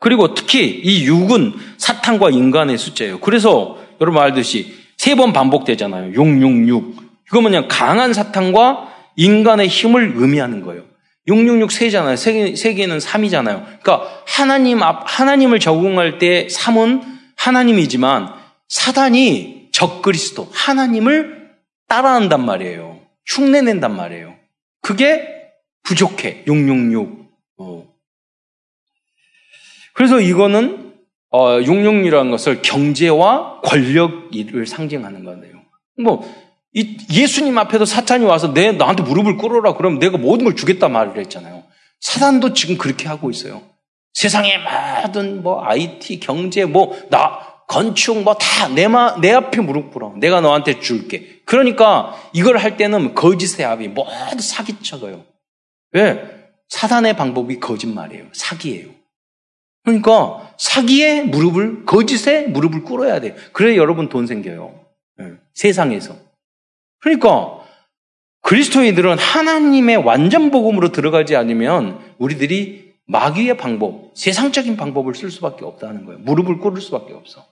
[0.00, 3.20] 그리고 특히 이 6은 사탄과 인간의 숫자예요.
[3.20, 6.14] 그래서 여러분 알듯이 세 번 반복되잖아요.
[6.14, 6.96] 666.
[7.28, 10.82] 이거 뭐냐, 강한 사탄과 인간의 힘을 의미하는 거예요.
[11.28, 12.16] 666 세잖아요.
[12.16, 13.64] 세, 세 개는 3이잖아요.
[13.82, 17.02] 그러니까 하나님 앞, 하나님을 적응할 때 3은
[17.36, 18.34] 하나님이지만
[18.68, 21.52] 사단이 적그리스도, 하나님을
[21.86, 22.98] 따라한단 말이에요.
[23.26, 24.34] 흉내낸단 말이에요.
[24.82, 25.52] 그게
[25.84, 26.42] 부족해.
[26.48, 27.30] 666.
[27.58, 27.86] 어.
[29.94, 30.85] 그래서 이거는
[31.36, 35.56] 어, 666이라는 것을 경제와 권력을 상징하는 거예요.
[36.02, 36.26] 뭐
[36.72, 41.18] 이, 예수님 앞에도 사탄이 와서 내 나한테 무릎을 꿇어라 그러면 내가 모든 걸 주겠다 말을
[41.18, 41.62] 했잖아요.
[42.00, 43.62] 사단도 지금 그렇게 하고 있어요.
[44.14, 44.58] 세상의
[45.02, 50.14] 모든 뭐 IT, 경제, 뭐 나 건축 뭐 다내내 앞에 무릎 꿇어.
[50.16, 51.40] 내가 너한테 줄게.
[51.44, 55.24] 그러니까 이걸 할 때는 거짓의 합이 모두 사기쳐요.
[55.92, 56.22] 왜?
[56.68, 58.26] 사단의 방법이 거짓말이에요.
[58.32, 58.95] 사기예요.
[59.86, 63.34] 그러니까 사기에 무릎을 거짓에 무릎을 꿇어야 돼요.
[63.52, 64.80] 그래야 여러분 돈 생겨요.
[65.18, 65.34] 네.
[65.54, 66.16] 세상에서.
[66.98, 67.60] 그러니까
[68.42, 76.18] 그리스도인들은 하나님의 완전 복음으로 들어가지 않으면 우리들이 마귀의 방법, 세상적인 방법을 쓸 수밖에 없다는 거예요.
[76.18, 77.46] 무릎을 꿇을 수밖에 없어.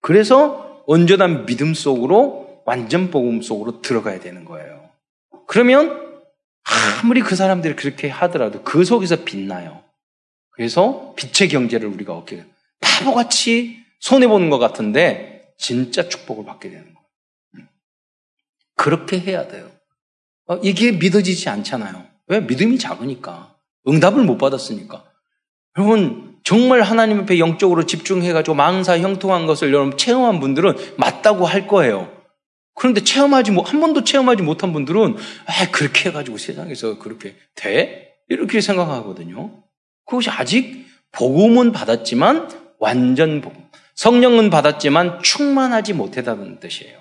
[0.00, 4.88] 그래서 온전한 믿음 속으로 완전 복음 속으로 들어가야 되는 거예요.
[5.46, 6.22] 그러면
[7.02, 9.85] 아무리 그 사람들이 그렇게 하더라도 그 속에서 빛나요.
[10.56, 12.46] 그래서 빛의 경제를 우리가 얻게 돼요.
[12.80, 17.06] 바보같이 손해보는 것 같은데 진짜 축복을 받게 되는 거예요.
[17.56, 17.68] 음.
[18.74, 19.70] 그렇게 해야 돼요.
[20.46, 22.06] 어, 이게 믿어지지 않잖아요.
[22.28, 22.40] 왜?
[22.40, 23.54] 믿음이 작으니까.
[23.86, 25.04] 응답을 못 받았으니까.
[25.78, 32.12] 여러분, 정말 하나님 앞에 영적으로 집중해가지고 망사 형통한 것을 여러분 체험한 분들은 맞다고 할 거예요.
[32.74, 35.16] 그런데 체험하지 못, 한 번도 체험하지 못한 분들은,
[35.46, 38.14] 아, 그렇게 해가지고 세상에서 그렇게 돼?
[38.28, 39.65] 이렇게 생각하거든요.
[40.06, 43.66] 그것이 아직 복음은 받았지만 완전 복음.
[43.94, 46.98] 성령은 받았지만 충만하지 못했다는 뜻이에요.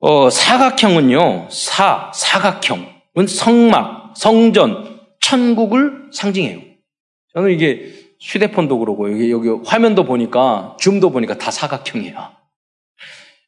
[0.00, 6.60] 어, 사각형은요, 사, 사각형은 성막, 성전, 천국을 상징해요.
[7.32, 12.36] 저는 이게 휴대폰도 그러고, 여기, 여기 화면도 보니까, 줌도 보니까 다 사각형이야.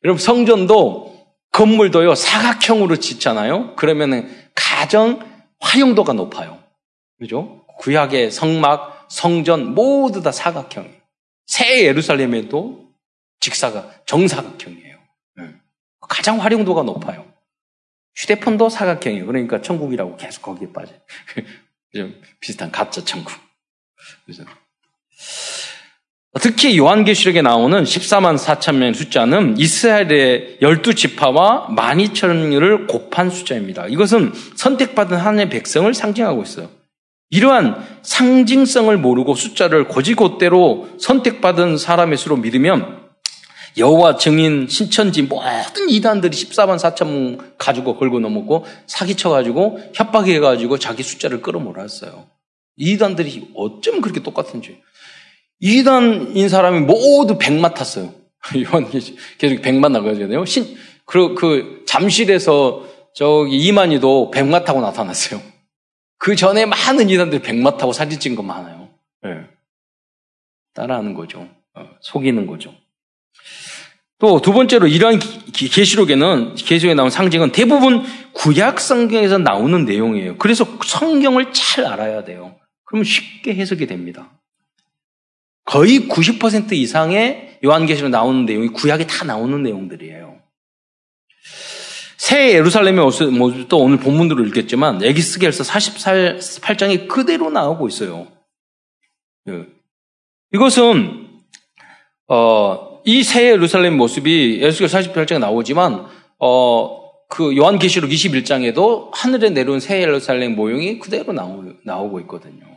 [0.04, 1.16] 여러분 성전도
[1.52, 3.76] 건물도요 사각형으로 짓잖아요.
[3.76, 5.18] 그러면은 가장
[5.61, 6.62] 활용도가 높아요.
[7.19, 7.64] 그죠?
[7.79, 10.95] 구약의 성막, 성전 모두 다 사각형.
[11.47, 12.90] 새 예루살렘에도
[13.40, 14.99] 직사각, 정사각형이에요.
[15.37, 15.55] 네.
[16.01, 17.31] 가장 활용도가 높아요.
[18.16, 19.27] 휴대폰도 사각형이에요.
[19.27, 20.95] 그러니까 천국이라고 계속 거기에 빠져.
[21.95, 23.33] 좀 비슷한 가짜 천국.
[24.25, 24.45] 그죠?
[26.40, 33.87] 특히 요한계시록에 나오는 14만 4천 명의 숫자는 이스라엘의 12지파와 12,000을 곱한 숫자입니다.
[33.87, 36.68] 이것은 선택받은 하나님의 백성을 상징하고 있어요.
[37.31, 43.05] 이러한 상징성을 모르고 숫자를 고지곧대로 선택받은 사람의 수로 믿으면
[43.79, 50.79] 여호와 증인 신천지 모든 이단들이 14만 4천 명 가지고 걸고 넘었고 사기쳐 가지고 협박해 가지고
[50.79, 52.27] 자기 숫자를 끌어몰았어요.
[52.77, 54.81] 이단들이 어쩜 그렇게 똑같은지.
[55.61, 58.14] 이단인 사람이 모두 백마 탔어요.
[58.64, 58.88] 요한
[59.38, 60.45] 계속 백마 나가잖아요.
[60.45, 65.40] 신, 그, 그, 잠실에서 저기 이만희도 백마 타고 나타났어요.
[66.19, 68.88] 그 전에 많은 이단들이 백마 타고 사진 찍은 거 많아요.
[69.23, 69.31] 네.
[70.75, 71.49] 따라하는 거죠.
[71.74, 72.74] 어, 속이는 거죠.
[74.18, 75.18] 또 두 번째로 이러한
[75.53, 78.03] 계시록에는 계시록에 나온 상징은 대부분
[78.33, 80.39] 구약 성경에서 나오는 내용이에요.
[80.39, 82.57] 그래서 성경을 잘 알아야 돼요.
[82.85, 84.30] 그러면 쉽게 해석이 됩니다.
[85.67, 90.41] 거의 90% 이상의 요한계시로 나오는 내용이 구약에 다 나오는 내용들이에요.
[92.17, 98.29] 새 예루살렘의 모습도 오늘 본문으로 읽겠지만 에기스겔서 48장이 그대로 나오고 있어요.
[99.49, 99.67] 예.
[100.55, 101.29] 이것은
[102.29, 106.07] 어, 이 새 예루살렘 모습이 에스겔 48장에 나오지만
[106.41, 112.76] 어, 그 요한계시록 21장에도 하늘에 내려온 새 예루살렘 모형이 그대로 나오, 나오고 있거든요.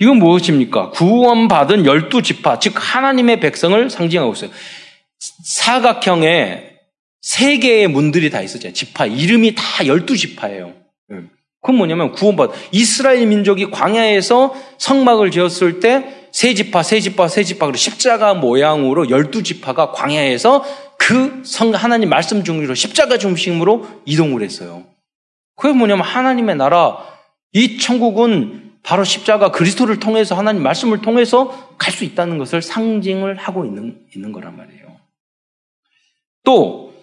[0.00, 0.90] 이건 무엇입니까?
[0.90, 4.50] 구원받은 열두 지파, 즉 하나님의 백성을 상징하고 있어요.
[5.44, 6.70] 사각형에
[7.20, 8.72] 세 개의 문들이 다 있었죠.
[8.72, 10.72] 지파 이름이 다 열두 지파예요.
[11.12, 11.16] 예.
[11.60, 17.66] 그건 뭐냐면 구원받 이스라엘 민족이 광야에서 성막을 지었을 때 세 지파, 세 지파, 세 지파
[17.66, 20.64] 그리고 십자가 모양으로 열두 지파가 광야에서
[20.96, 24.84] 그 성 하나님 말씀 중으로 십자가 중심으로 이동을 했어요.
[25.56, 26.98] 그게 뭐냐면 하나님의 나라
[27.52, 33.64] 이 천국은 바로 십자가 그리스도를 통해서 하나님 말씀을 통해서 갈 수 있다는 것을 상징을 하고
[33.64, 34.96] 있는 있는 거란 말이에요.
[36.44, 36.94] 또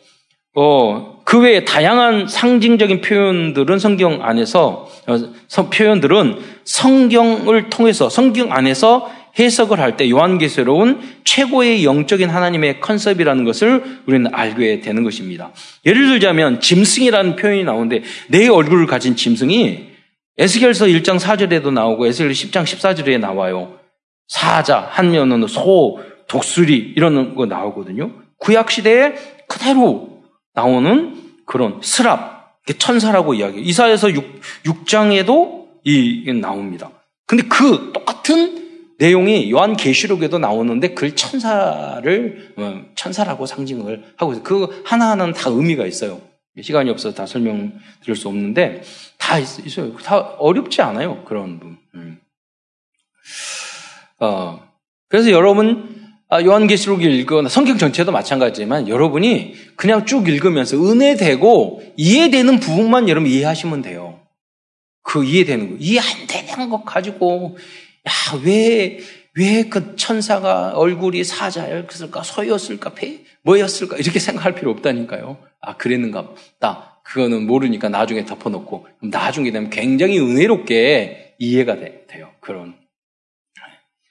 [0.55, 9.79] 어, 그 외에 다양한 상징적인 표현들은 성경 안에서 어, 표현들은 성경을 통해서 성경 안에서 해석을
[9.79, 15.51] 할 때 요한계시록은 최고의 영적인 하나님의 컨셉이라는 것을 우리는 알게 되는 것입니다.
[15.85, 19.96] 예를 들자면 짐승이라는 표현이 나오는데 내 얼굴을 가진 짐승이
[20.37, 23.79] 에스겔서 1장 4절에도 나오고 에스겔 10장 14절에 나와요.
[24.27, 28.11] 사자, 한면은 소, 독수리 이런 거 나오거든요.
[28.37, 29.15] 구약 시대에
[29.47, 30.21] 그대로
[30.53, 31.15] 나오는
[31.45, 32.37] 그런 스랍,
[32.77, 33.63] 천사라고 이야기해요.
[33.65, 36.91] 이사에서 6, 6장에도 이 나옵니다.
[37.25, 38.67] 근데 그 똑같은
[38.99, 44.43] 내용이 요한 계시록에도 나오는데 그 천사를 어, 천사라고 상징을 하고 있어요.
[44.43, 46.19] 그 하나하나는 다 의미가 있어요.
[46.61, 48.81] 시간이 없어서 다 설명 드릴 수 없는데
[49.17, 49.95] 다 있 어요.
[49.97, 51.23] 다 어렵지 않아요.
[51.25, 51.77] 그런 분.
[51.95, 52.19] 음.
[54.19, 54.61] 어,
[55.09, 55.97] 그래서 여러분
[56.29, 63.81] 아, 요한계시록을 읽거나 성경 전체도 마찬가지지만 여러분이 그냥 쭉 읽으면서 은혜되고 이해되는 부분만 여러분 이해하시면
[63.81, 64.19] 돼요.
[65.03, 65.75] 그 이해되는 거.
[65.79, 67.57] 이해 안 되는 것 가지고,
[68.07, 68.99] 야, 왜,
[69.37, 75.37] 왜 그 천사가 얼굴이 사자였을까, 소였을까, 배, 뭐였을까, 이렇게 생각할 필요 없다니까요.
[75.61, 77.01] 아, 그랬는가 보다.
[77.03, 82.31] 그거는 모르니까 나중에 덮어놓고, 나중에 되면 굉장히 은혜롭게 이해가 돼, 돼요.
[82.39, 82.75] 그런.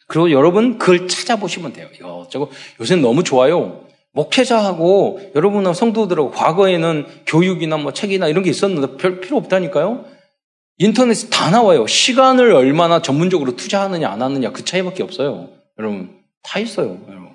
[0.07, 1.89] 그리고 여러분 그걸 찾아보시면 돼요.
[1.95, 2.51] 이것저것.
[2.81, 3.85] 요새는 너무 좋아요.
[4.13, 10.05] 목회자하고 여러분하고 성도들하고 과거에는 교육이나 뭐 책이나 이런 게 있었는데 별 필요 없다니까요.
[10.79, 11.87] 인터넷에 다 나와요.
[11.87, 15.51] 시간을 얼마나 전문적으로 투자하느냐 안 하느냐 그 차이밖에 없어요.
[15.79, 17.01] 여러분 다 있어요.
[17.09, 17.31] 여러분.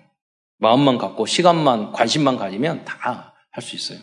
[0.60, 4.00] 마음만 갖고 시간만 관심만 가지면 다 할 수 있어요.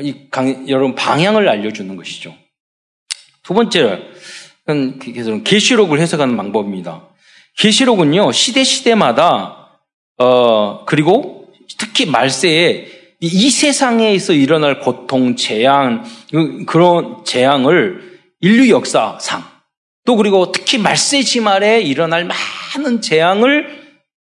[0.00, 2.34] 이 강, 여러분 방향을 알려주는 것이죠.
[3.44, 4.08] 두 번째는
[5.44, 7.08] 계시록을 해석하는 방법입니다.
[7.58, 9.78] 계시록은요 시대 시대마다
[10.18, 12.88] 어 그리고 특히 말세에
[13.20, 16.04] 이 세상에서 일어날 고통, 재앙
[16.66, 18.13] 그런 재앙을
[18.44, 19.42] 인류 역사상
[20.04, 22.28] 또 그리고 특히 말세 지말에 일어날
[22.76, 23.82] 많은 재앙을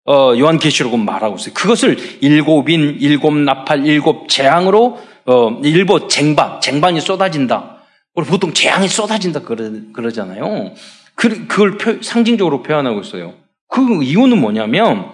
[0.07, 1.55] 어, 요한계시록은 말하고 있어요.
[1.55, 7.77] 그것을 일곱인, 일곱 나팔, 일곱 재앙으로 어, 일곱 쟁반, 쟁반이 쏟아진다.
[8.13, 10.75] 보통 재앙이 쏟아진다 그러, 그러잖아요.
[11.15, 13.33] 그, 그걸 표, 상징적으로 표현하고 있어요.
[13.67, 15.11] 그 이유는 뭐냐면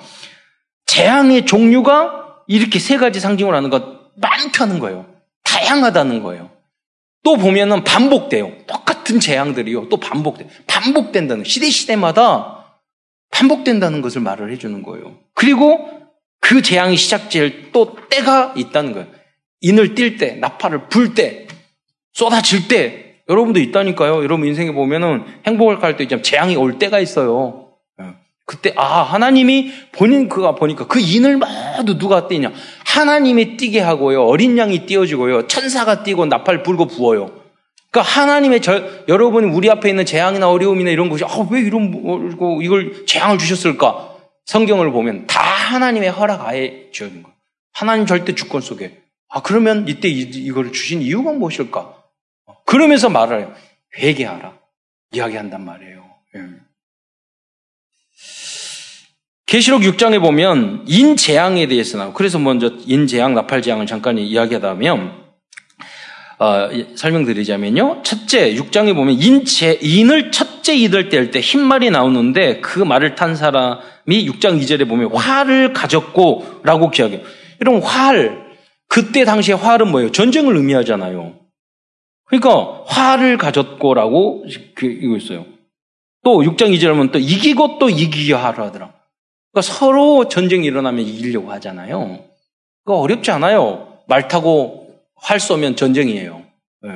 [0.87, 3.85] 재앙의 종류가 이렇게 세 가지 상징을 하는 것
[4.17, 5.05] 많다는 거예요.
[5.45, 6.49] 다양하다는 거예요.
[7.23, 8.51] 또 보면은 반복돼요.
[8.67, 9.89] 똑 같은 재앙들이요.
[9.89, 10.47] 또 반복돼.
[10.67, 12.65] 반복된다는 시대 시대마다
[13.31, 15.17] 반복된다는 것을 말을 해주는 거예요.
[15.33, 15.89] 그리고
[16.39, 19.07] 그 재앙이 시작될 또 때가 있다는 거예요.
[19.61, 21.47] 인을 띨 때, 나팔을 불 때,
[22.13, 24.23] 쏟아질 때, 여러분도 있다니까요.
[24.23, 26.23] 여러분 인생에 보면은 행복을 갈때 있잖아요.
[26.23, 27.69] 재앙이 올 때가 있어요.
[28.01, 28.05] 예.
[28.45, 32.51] 그때 아 하나님이 본인 그가 보니까 그 인을 모두 누가 띄냐
[32.85, 37.40] 하나님이 뛰게 하고요 어린 양이 띄어지고요 천사가 뛰고 나팔 불고 부어요
[37.91, 42.61] 그러니까 하나님의 저, 여러분이 우리 앞에 있는 재앙이나 어려움이나 이런 것이 아, 왜 이런 뭐,
[42.61, 44.15] 이걸 재앙을 주셨을까
[44.45, 47.35] 성경을 보면 다 하나님의 허락 아에 주어진 거예요
[47.73, 52.01] 하나님 절대 주권 속에 아 그러면 이때 이, 이걸 주신 이유가 무엇일까
[52.65, 53.53] 그러면서 말을 해요.
[53.97, 54.57] 회개하라.
[55.11, 56.05] 이야기한단 말이에요.
[56.35, 56.39] 예.
[59.45, 65.20] 계시록 6장에 보면 인재앙에 대해서 나오고 그래서 먼저 인재앙, 나팔재앙을 잠깐 이야기하다면
[66.41, 68.01] 어, 설명드리자면요.
[68.01, 73.77] 첫째, 6장에 보면 인체, 인을 첫째 이들 뗄때 흰말이 나오는데 그 말을 탄 사람이
[74.07, 77.19] 6장 2절에 보면 활을 가졌고 라고 기억해요.
[77.59, 78.55] 이런 활,
[78.87, 80.11] 그때 당시에 활은 뭐예요?
[80.11, 81.35] 전쟁을 의미하잖아요.
[82.25, 84.45] 그러니까 화를 가졌고라고
[84.81, 85.45] 이거 있어요.
[86.23, 88.95] 또 6장 2절 하면 또 이기고 또 이기려 하라 하더라.
[89.51, 92.25] 그러니까 서로 전쟁이 일어나면 이기려고 하잖아요.
[92.83, 93.99] 그거 어렵지 않아요.
[94.07, 94.80] 말 타고
[95.21, 96.43] 활 쏘면 전쟁이에요.
[96.81, 96.89] 네.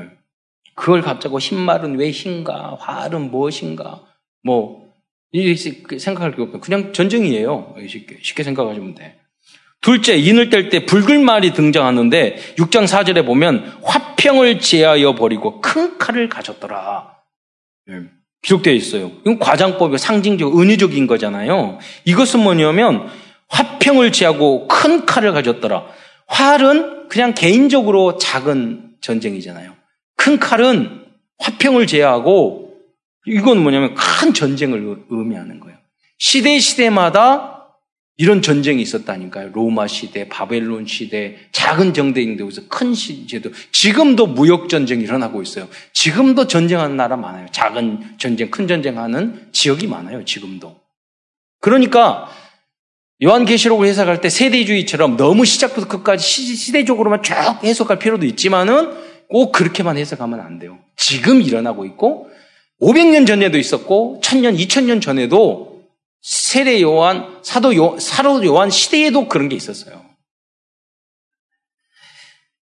[0.76, 2.76] 그걸 갑자기 흰말은 왜 흰가?
[2.80, 4.02] 활은 무엇인가?
[4.44, 4.86] 뭐,
[5.32, 7.76] 이렇게 생각할 게 없고 그냥 전쟁이에요.
[7.88, 9.20] 쉽게, 쉽게 생각하시면 돼.
[9.82, 17.16] 둘째, 인을 뗄때 붉은 말이 등장하는데 6장 4절에 보면 화평을 제하여 버리고 큰 칼을 가졌더라.
[17.92, 18.02] 예.
[18.42, 19.12] 기록되어 있어요.
[19.22, 21.80] 이건 과장법이 상징적, 은유적인 거잖아요.
[22.06, 23.08] 이것은 뭐냐면
[23.50, 25.86] 화평을 취하고 큰 칼을 가졌더라.
[26.28, 29.74] 활은 그냥 개인적으로 작은 전쟁이잖아요.
[30.16, 31.06] 큰 칼은
[31.40, 32.74] 화평을 제하고
[33.26, 35.78] 이건 뭐냐면 큰 전쟁을 의미하는 거예요.
[36.18, 37.56] 시대 시대마다
[38.18, 39.50] 이런 전쟁이 있었다니까요.
[39.52, 45.68] 로마 시대, 바벨론 시대, 작은 정대인데서 큰 시대도 지금도 무역 전쟁이 일어나고 있어요.
[45.92, 47.48] 지금도 전쟁하는 나라 많아요.
[47.52, 50.24] 작은 전쟁, 큰 전쟁하는 지역이 많아요.
[50.24, 50.80] 지금도.
[51.60, 52.30] 그러니까
[53.24, 58.94] 요한계시록을 해석할 때 세대주의처럼 너무 시작부터 끝까지 시 대적으로만 쭉 해석할 필요도 있지만은
[59.30, 60.80] 꼭 그렇게만 해석하면 안 돼요.
[60.98, 62.30] 지금 일어나고 있고
[62.82, 65.84] 500년 전에도 있었고 1000년, 2000년 전에도
[66.22, 70.04] 세례 요한, 사도 요, 사도 요한 시대에도 그런 게 있었어요.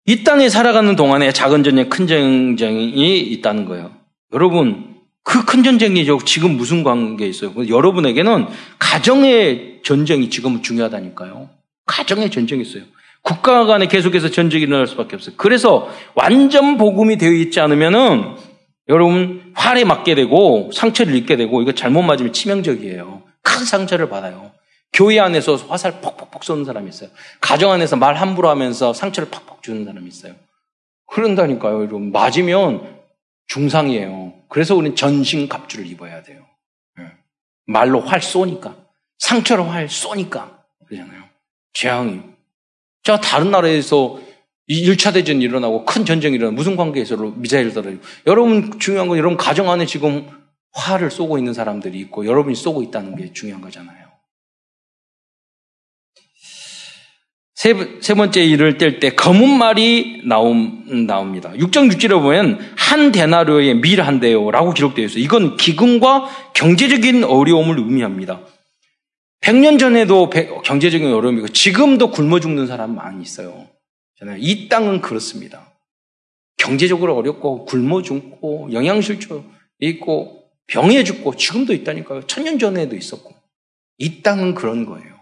[0.06, 3.96] 이 땅에 살아가는 동안에 작은 전쟁, 큰 전쟁이 있다는 거예요.
[4.34, 4.95] 여러분,
[5.26, 7.52] 그 큰 전쟁이 지금 무슨 관계에 있어요?
[7.68, 8.46] 여러분에게는
[8.80, 11.50] 가정의 전쟁이 지금 중요하다니까요.
[11.86, 12.84] 가정의 전쟁이 있어요.
[13.24, 15.34] 국가 간에 계속해서 전쟁이 일어날 수밖에 없어요.
[15.36, 18.36] 그래서 완전 복음이 되어 있지 않으면은
[18.88, 23.24] 여러분 활에 맞게 되고 상처를 입게 되고 이거 잘못 맞으면 치명적이에요.
[23.42, 24.52] 큰 상처를 받아요.
[24.94, 27.10] 교회 안에서 화살 퍽퍽퍽 쏘는 사람이 있어요.
[27.42, 30.34] 가정 안에서 말 함부로 하면서 상처를 팍팍 주는 사람이 있어요.
[31.08, 32.12] 그런다니까요, 여러분.
[32.12, 32.96] 맞으면
[33.48, 34.34] 중상이에요.
[34.50, 36.46] 그래서 우리는 전신 갑주를 입어야 돼요.
[37.00, 37.12] 예.
[37.66, 38.76] 말로 활 쏘니까.
[39.20, 40.64] 상처로 활 쏘니까.
[40.88, 41.24] 그러잖아요.
[41.74, 42.22] 재앙이.
[43.04, 44.20] 자, 다른 나라에서
[44.70, 48.04] 1차 대전이 일어나고 큰 전쟁이 일어나고 무슨 관계에서 미사일 떨어지고.
[48.28, 50.28] 여러분 중요한 건 여러분 가정 안에 지금
[50.74, 54.06] 화를 쏘고 있는 사람들이 있고 여러분이 쏘고 있다는 게 중요한 거잖아요.
[57.54, 61.52] 세, 세 번째 일을 뗄 때 검은 말이 나옵니다.
[61.54, 65.24] 6장 6절에 보면 한 데나리오에 밀한 대요라고 기록되어 있어요.
[65.24, 68.42] 이건 기금과 경제적인 어려움을 의미합니다.
[69.42, 73.68] 100년 전에도 경제적인 어려움이고 지금도 굶어 죽는 사람 많이 있어요.
[74.38, 75.74] 이 땅은 그렇습니다.
[76.58, 79.44] 경제적으로 어렵고 굶어 죽고 영양실조
[79.80, 82.28] 있고 병에 죽고 지금도 있다니까요.
[82.28, 83.34] 천년 전에도 있었고.
[83.98, 85.15] 이 땅은 그런 거예요.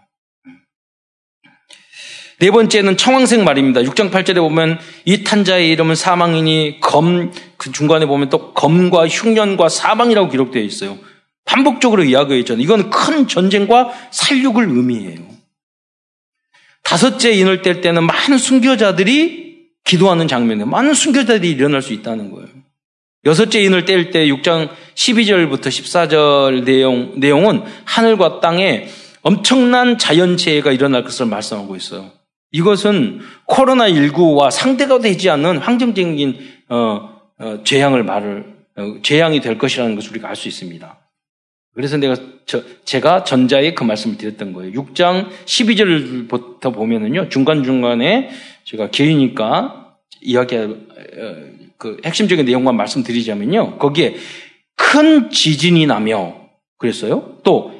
[2.40, 3.80] 네 번째는 청황색 말입니다.
[3.82, 10.28] 6장 8절에 보면 이 탄자의 이름은 사망이니 검, 그 중간에 보면 또 검과 흉년과 사망이라고
[10.28, 10.98] 기록되어 있어요.
[11.44, 12.62] 반복적으로 이야기해 있잖아요.
[12.62, 15.20] 이건 큰 전쟁과 살육을 의미해요.
[16.82, 19.44] 다섯째 인을 뗄 때는 많은 순교자들이
[19.84, 22.48] 기도하는 장면에 많은 순교자들이 일어날 수 있다는 거예요.
[23.26, 28.88] 여섯째 인을 뗄 때 6장 12절부터 14절 내용, 내용은 하늘과 땅에
[29.22, 32.10] 엄청난 자연재해가 일어날 것을 말씀하고 있어요.
[32.54, 36.38] 이것은 코로나19와 상대가 되지 않는 환경적인
[36.68, 40.98] 어, 어, 재앙을 말을 어, 재앙이 될 것이라는 것을 우리가 알 수 있습니다.
[41.74, 42.14] 그래서 내가
[42.46, 44.70] 저, 제가 전자에 그 말씀을 드렸던 거예요.
[44.80, 48.30] 6장 12절부터 보면은요 중간 중간에
[48.62, 50.74] 제가 기니까 이야기 어,
[51.76, 54.14] 그 핵심적인 내용만 말씀드리자면요 거기에
[54.76, 56.36] 큰 지진이 나며
[56.78, 57.40] 그랬어요.
[57.42, 57.74] 또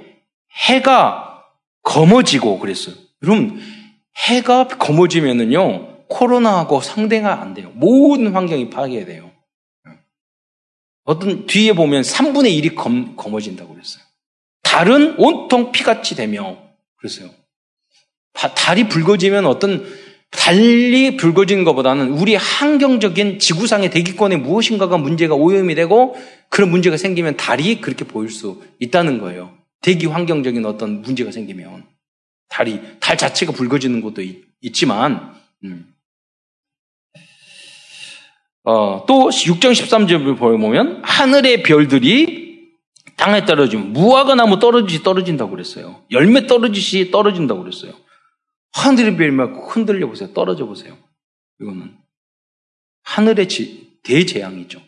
[0.66, 1.44] 해가
[1.84, 2.96] 검어지고 그랬어요.
[3.22, 3.60] 여러분
[4.16, 7.70] 해가 검어지면은요, 코로나하고 상대가 안 돼요.
[7.74, 9.30] 모든 환경이 파괴돼요.
[11.04, 14.02] 어떤 뒤에 보면 3분의 1이 검, 검어진다고 그랬어요.
[14.62, 16.56] 달은 온통 피같이 되며
[16.96, 17.30] 그랬어요.
[18.32, 19.84] 달이 붉어지면 어떤
[20.30, 26.16] 달리 붉어지는 것보다는 우리 환경적인 지구상의 대기권에 무엇인가가 문제가 오염이 되고
[26.48, 29.56] 그런 문제가 생기면 달이 그렇게 보일 수 있다는 거예요.
[29.80, 31.86] 대기 환경적인 어떤 문제가 생기면.
[32.49, 35.34] 달이, 달 자체가 붉어지는 것도 있, 지만
[35.64, 35.95] 음.
[38.64, 42.70] 어, 또 6장 13절을 보면 하늘의 별들이
[43.16, 46.03] 땅에 떨어지면 무화과 나무 떨어지지 떨어진다고 그랬어요.
[46.11, 47.92] 열매 떨어지시 떨어진다고 그랬어요.
[48.72, 50.32] 하늘의 별만 흔들려 보세요.
[50.32, 50.97] 떨어져 보세요.
[51.61, 51.97] 이거는
[53.03, 54.80] 하늘의 지, 대재앙이죠.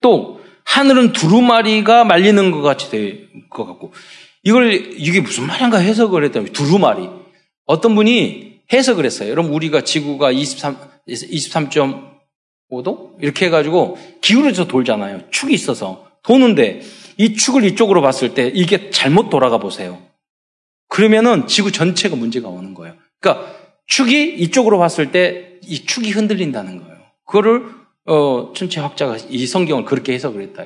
[0.00, 3.92] 또 하늘은 두루마리가 말리는 것 같이 될 것 같고
[4.46, 7.08] 이걸 이게 무슨 말인가 해석을 했다면 두루마리.
[7.66, 9.30] 어떤 분이 해석을 했어요.
[9.30, 15.30] 여러분 우리가 지구가 23 23.5도 이렇게 해가지고 기울어져 돌잖아요.
[15.30, 16.82] 축이 있어서 도는데
[17.16, 20.02] 이 축을 이쪽으로 봤을 때 이게 잘못 돌아가 보세요.
[20.88, 22.94] 그러면은 지구 전체가 문제가 오는 거예요.
[23.20, 23.54] 그러니까
[23.86, 26.96] 축이 이쪽으로 봤을 때 이 축이 흔들린다는 거예요.
[27.24, 27.64] 그거를
[28.06, 30.64] 어, 천체학자가 이 성경을 그렇게 해석을 했다.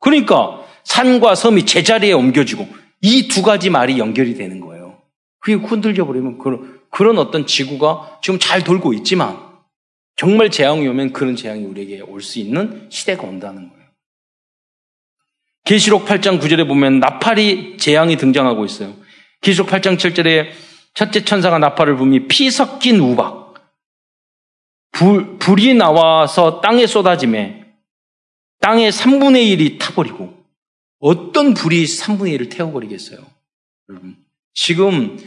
[0.00, 2.68] 그러니까 산과 섬이 제자리에 옮겨지고
[3.04, 5.02] 이 두 가지 말이 연결이 되는 거예요.
[5.40, 9.38] 그게 흔들려 버리면 그런, 그런 어떤 지구가 지금 잘 돌고 있지만
[10.16, 13.84] 정말 재앙이 오면 그런 재앙이 우리에게 올 수 있는 시대가 온다는 거예요.
[15.64, 18.94] 계시록 8장 9절에 보면 나팔이 재앙이 등장하고 있어요.
[19.42, 20.50] 계시록 8장 7절에
[20.94, 23.54] 첫째 천사가 나팔을 불미 피 섞인 우박.
[24.92, 27.64] 불, 불이 나와서 땅에 쏟아짐에
[28.60, 30.43] 땅의 3분의 1이 타버리고
[31.00, 33.18] 어떤 불이 3분의 1을 태워버리겠어요?
[33.88, 34.16] 여러분.
[34.54, 35.18] 지금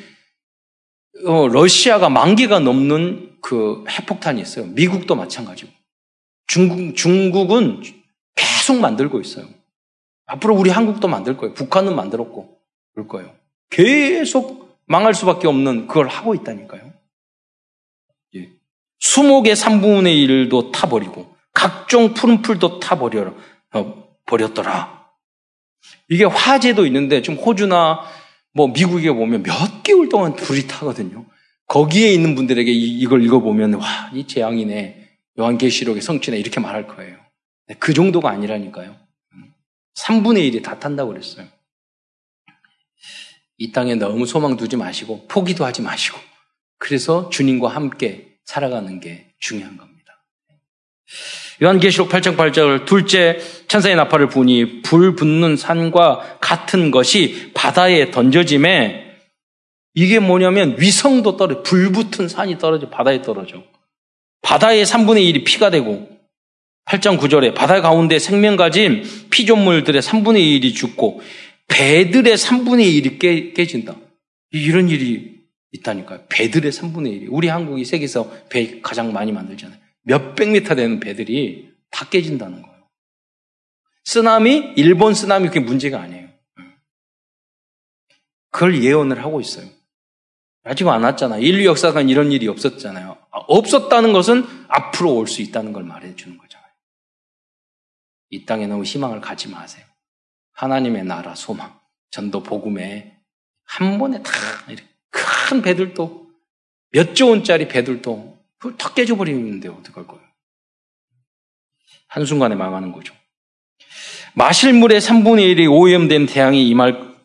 [1.25, 4.65] 어, 러시아가 만 개가 넘는 그 핵폭탄이 있어요.
[4.67, 5.71] 미국도 마찬가지고.
[6.47, 7.81] 중국, 중국은
[8.35, 9.47] 계속 만들고 있어요.
[10.25, 11.53] 앞으로 우리 한국도 만들 거예요.
[11.53, 12.59] 북한은 만들었고,
[12.93, 13.33] 그럴 거예요.
[13.69, 16.93] 계속 망할 수밖에 없는 그걸 하고 있다니까요.
[18.35, 18.51] 예.
[18.99, 23.33] 수목의 3분의 1도 타버리고, 각종 푸른 풀도 타버려,
[23.73, 24.96] 어, 버렸더라.
[26.09, 28.01] 이게 화재도 있는데, 좀 호주나
[28.53, 31.25] 뭐 미국에 보면 몇 개월 동안 불이 타거든요.
[31.67, 35.09] 거기에 있는 분들에게 이, 걸 읽어보면, 와, 이 재앙이네.
[35.39, 36.37] 요한계시록의 성취네.
[36.37, 37.17] 이렇게 말할 거예요.
[37.79, 38.95] 그 정도가 아니라니까요.
[39.97, 41.47] 3분의 1이 다 탄다고 그랬어요.
[43.57, 46.17] 이 땅에 너무 소망 두지 마시고 포기도 하지 마시고
[46.77, 50.23] 그래서 주님과 함께 살아가는 게 중요한 겁니다.
[51.61, 59.05] 요한계시록 8장 8절 둘째 천사의 나팔을 부니 불 붙는 산과 같은 것이 바다에 던져짐에
[59.95, 63.63] 이게 뭐냐면 위성도 떨어져 불 붙은 산이 떨어져 바다에 떨어져
[64.43, 66.07] 바다의 3분의 1이 피가 되고
[66.85, 71.21] 8장 9절에 바다 가운데 생명 가진 피조물들의 3분의 1이 죽고
[71.67, 73.95] 배들의 3분의 1이 깨, 깨진다.
[74.51, 75.37] 이런 일이
[75.73, 76.21] 있다니까요.
[76.29, 77.27] 배들의 3분의 1이.
[77.29, 79.77] 우리 한국이 세계에서 배 가장 많이 만들잖아요.
[80.07, 82.87] 몇백 미터 되는 배들이 다 깨진다는 거예요.
[84.05, 86.29] 쓰나미, 일본 쓰나미 그게 문제가 아니에요.
[88.51, 89.69] 그걸 예언을 하고 있어요.
[90.63, 91.41] 아직 안 왔잖아요.
[91.41, 93.17] 인류 역사관 이런 일이 없었잖아요.
[93.31, 96.71] 없었다는 것은 앞으로 올 수 있다는 걸 말해주는 거잖아요.
[98.29, 99.85] 이 땅에 너무 희망을 갖지 마세요.
[100.53, 101.77] 하나님의 나라 소망,
[102.11, 103.19] 전도 복음에
[103.63, 104.31] 한 번에 다
[105.09, 106.29] 큰 배들도
[106.91, 108.36] 몇 조 원짜리 배들도
[108.77, 110.23] 다 깨져버리는데 어떡할 거예요?
[112.07, 113.13] 한순간에 망하는 거죠.
[114.33, 117.15] 마실 물의 3분의 1이 오염된 태양이 임할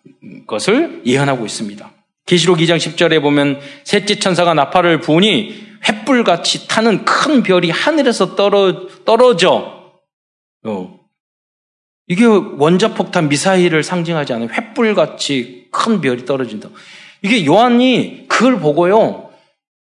[0.46, 1.90] 것을 예언하고 있습니다.
[2.26, 9.82] 계시록 2장 10절에 보면 셋째 천사가 나팔을 부으니 횃불같이 타는 큰 별이 하늘에서 떨어, 떨어져
[10.64, 11.00] 어.
[12.06, 16.68] 이게 원자폭탄 미사일을 상징하지 않은 횃불같이 큰 별이 떨어진다.
[17.22, 19.31] 이게 요한이 그걸 보고요,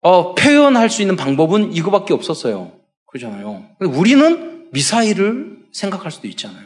[0.02, 2.72] 어, 표현할 수 있는 방법은 이거밖에 없었어요.
[3.06, 3.64] 그러잖아요.
[3.80, 6.64] 우리는 미사일을 생각할 수도 있잖아요.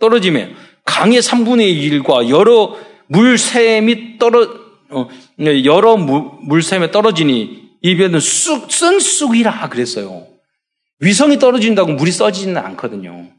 [0.00, 0.54] 떨어지면
[0.84, 2.76] 강의 3분의 1과 여러
[3.06, 4.48] 물샘이 떨어,
[4.90, 5.08] 어,
[5.64, 10.26] 여러 물샘에 떨어지니 이 별은 쑥, 쓴 쑥이라 그랬어요.
[11.00, 13.30] 위성이 떨어진다고 물이 써지지는 않거든요.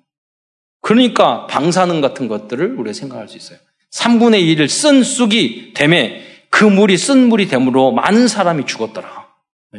[0.82, 3.58] 그러니까 방사능 같은 것들을 우리가 생각할 수 있어요.
[3.91, 9.24] 3분의 1을 쓴 쑥이 됨에 그 물이 쓴 물이 됨으로 많은 사람이 죽었더라.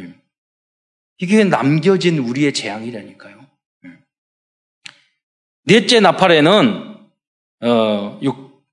[0.00, 0.14] 네.
[1.18, 3.46] 이게 남겨진 우리의 재앙이라니까요.
[3.84, 3.90] 네.
[5.64, 6.96] 넷째 나팔에는
[7.62, 8.20] 어,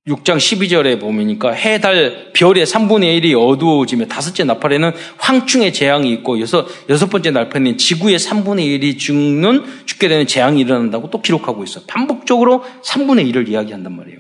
[0.06, 6.42] 6 장 12절에 보니까 해, 달, 별의 3분의 1이 어두워지며 다섯째 나팔에는 황충의 재앙이 있고
[6.42, 11.86] 여섯, 여섯 번째 나팔에는 지구의 3분의 1이 죽는, 죽게 되는 재앙이 일어난다고 또 기록하고 있어요.
[11.88, 14.20] 반복적으로 3분의 1을 이야기한단 말이에요.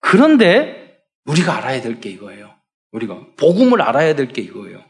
[0.00, 2.54] 그런데 우리가 알아야 될 게 이거예요.
[2.92, 4.82] 우리가 복음을 알아야 될 게 이거예요.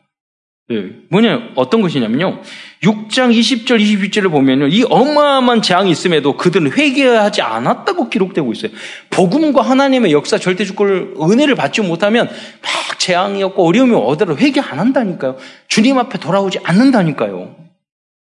[0.68, 0.90] 네.
[1.10, 2.40] 뭐냐, 어떤 것이냐면요.
[2.82, 4.66] 6장 20절, 21절을 보면요.
[4.66, 8.72] 이 어마어마한 재앙이 있음에도 그들은 회개하지 않았다고 기록되고 있어요.
[9.10, 15.36] 복음과 하나님의 역사 절대 주권을, 은혜를 받지 못하면 막 재앙이었고 어려움이 오더라도 회개 안 한다니까요.
[15.68, 17.54] 주님 앞에 돌아오지 않는다니까요.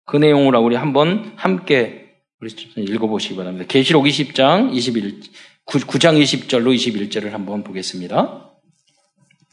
[0.06, 2.06] 그 내용을 우리 한번 함께
[2.40, 3.64] 우리 읽어보시기 바랍니다.
[3.66, 5.20] 계시록 20장 21,
[5.66, 8.47] 9장 20절로 21절을 한번 보겠습니다.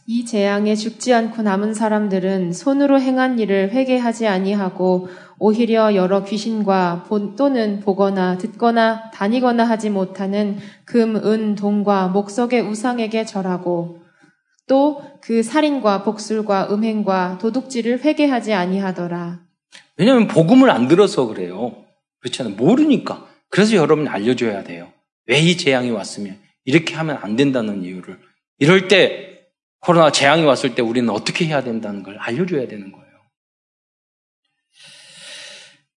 [0.08, 7.80] 이 재앙에 죽지 않고 남은 사람들은 손으로 행한 일을 회개하지 아니하고 오히려 여러 귀신과 또는
[7.80, 14.02] 보거나 듣거나 다니거나 하지 못하는 금, 은, 동과 목석의 우상에게 절하고
[14.68, 19.40] 또 그 살인과 복술과 음행과 도둑질을 회개하지 아니하더라.
[19.98, 21.84] 왜냐하면 복음을 안 들어서 그래요.
[22.20, 22.54] 그렇잖아요.
[22.56, 23.26] 모르니까.
[23.50, 24.92] 그래서 여러분 알려줘야 돼요.
[25.26, 28.20] 왜 이 재앙이 왔으면 이렇게 하면 안 된다는 이유를.
[28.60, 29.35] 이럴 때
[29.86, 33.06] 코로나 재앙이 왔을 때 우리는 어떻게 해야 된다는 걸 알려줘야 되는 거예요.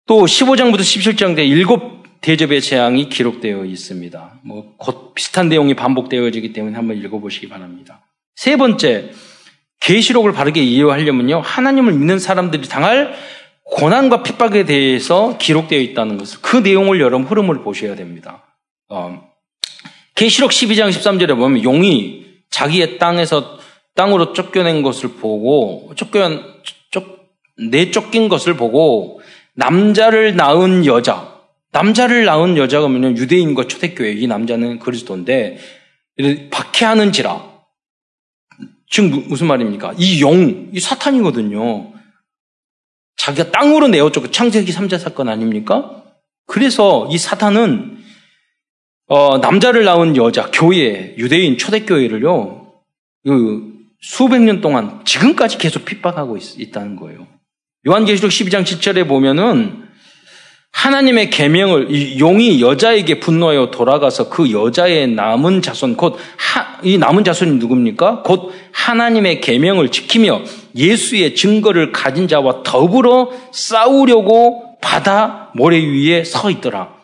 [0.05, 4.39] 또 15장부터 17장 대 일곱 대접의 재앙이 기록되어 있습니다.
[4.43, 8.05] 뭐 곧 비슷한 내용이 반복되어지기 때문에 한번 읽어보시기 바랍니다.
[8.35, 9.11] 세 번째,
[9.79, 13.13] 계시록을 바르게 이해하려면요 하나님을 믿는 사람들이 당할
[13.63, 18.43] 고난과 핍박에 대해서 기록되어 있다는 것을 그 내용을 여러분 흐름을 보셔야 됩니다.
[18.89, 19.21] 어,
[20.15, 23.56] 계시록 12장 13절에 보면 용이 자기의 땅에서
[23.97, 26.29] 땅으로 쫓겨낸 것을 보고 쫓겨
[26.91, 27.03] 쫓,
[27.57, 29.19] 내쫓긴 것을 보고
[29.55, 31.35] 남자를 낳은 여자
[31.71, 35.57] 남자를 낳은 여자가 뭐냐면 유대인과 초대교회 이 남자는 그리스도인데
[36.51, 37.57] 박해하는지라
[38.89, 39.93] 지금 무슨 말입니까?
[39.97, 41.91] 이 용, 이 사탄이거든요.
[43.17, 46.03] 자기가 땅으로 내어쫓고 창세기 3자 사건 아닙니까?
[46.45, 47.97] 그래서 이 사탄은
[49.07, 52.73] 어, 남자를 낳은 여자, 교회, 유대인 초대교회를요,
[53.25, 53.76] 그
[54.07, 57.27] 수백 년 동안 지금까지 계속 핍박하고 있, 다는 거예요.
[57.85, 59.83] 요한계시록 12장 7절에 보면은
[60.71, 66.17] 하나님의 계명을 용이 여자에게 분노하여 돌아가서 그 여자의 남은 자손 곧
[66.83, 68.21] 이 남은 자손이 누굽니까?
[68.23, 70.41] 곧 하나님의 계명을 지키며
[70.75, 76.95] 예수의 증거를 가진 자와 더불어 싸우려고 바다 모래 위에 서 있더라.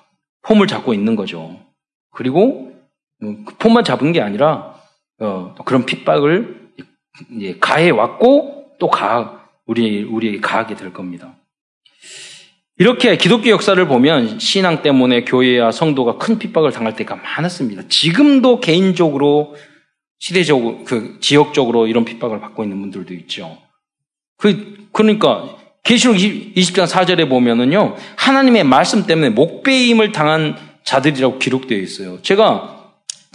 [0.44, 1.58] 폼을 잡고 있는 거죠.
[2.12, 2.72] 그리고
[3.24, 4.76] 음, 그 폼만 잡은 게 아니라
[5.20, 6.63] 어, 그런 핍박을
[7.60, 11.36] 가해 왔고 또 가, 우리 우리 가하게 될 겁니다.
[12.78, 17.84] 이렇게 기독교 역사를 보면 신앙 때문에 교회와 성도가 큰 핍박을 당할 때가 많았습니다.
[17.88, 19.56] 지금도 개인적으로
[20.20, 23.58] 시대적으로 그 지역적으로 이런 핍박을 받고 있는 분들도 있죠.
[24.38, 27.96] 그 그러니까 계시록 20장 4절에 보면은요.
[28.16, 32.22] 하나님의 말씀 때문에 목배임을 당한 자들이라고 기록되어 있어요.
[32.22, 32.83] 제가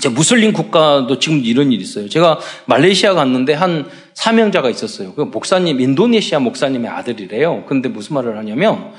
[0.00, 2.08] 제 무슬림 국가도 지금 이런 일이 있어요.
[2.08, 5.14] 제가 말레이시아 갔는데 한 사명자가 있었어요.
[5.14, 7.64] 그 목사님, 인도네시아 목사님의 아들이래요.
[7.66, 8.92] 근데 무슨 말을 하냐면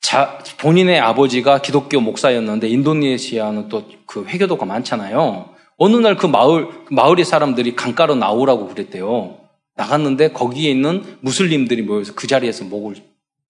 [0.00, 5.50] 자, 본인의 아버지가 기독교 목사였는데 인도네시아는 또 그 회교도가 많잖아요.
[5.76, 9.38] 어느 날 그 마을 그 마을의 사람들이 강가로 나오라고 그랬대요.
[9.76, 12.96] 나갔는데 거기에 있는 무슬림들이 모여서 그 자리에서 목을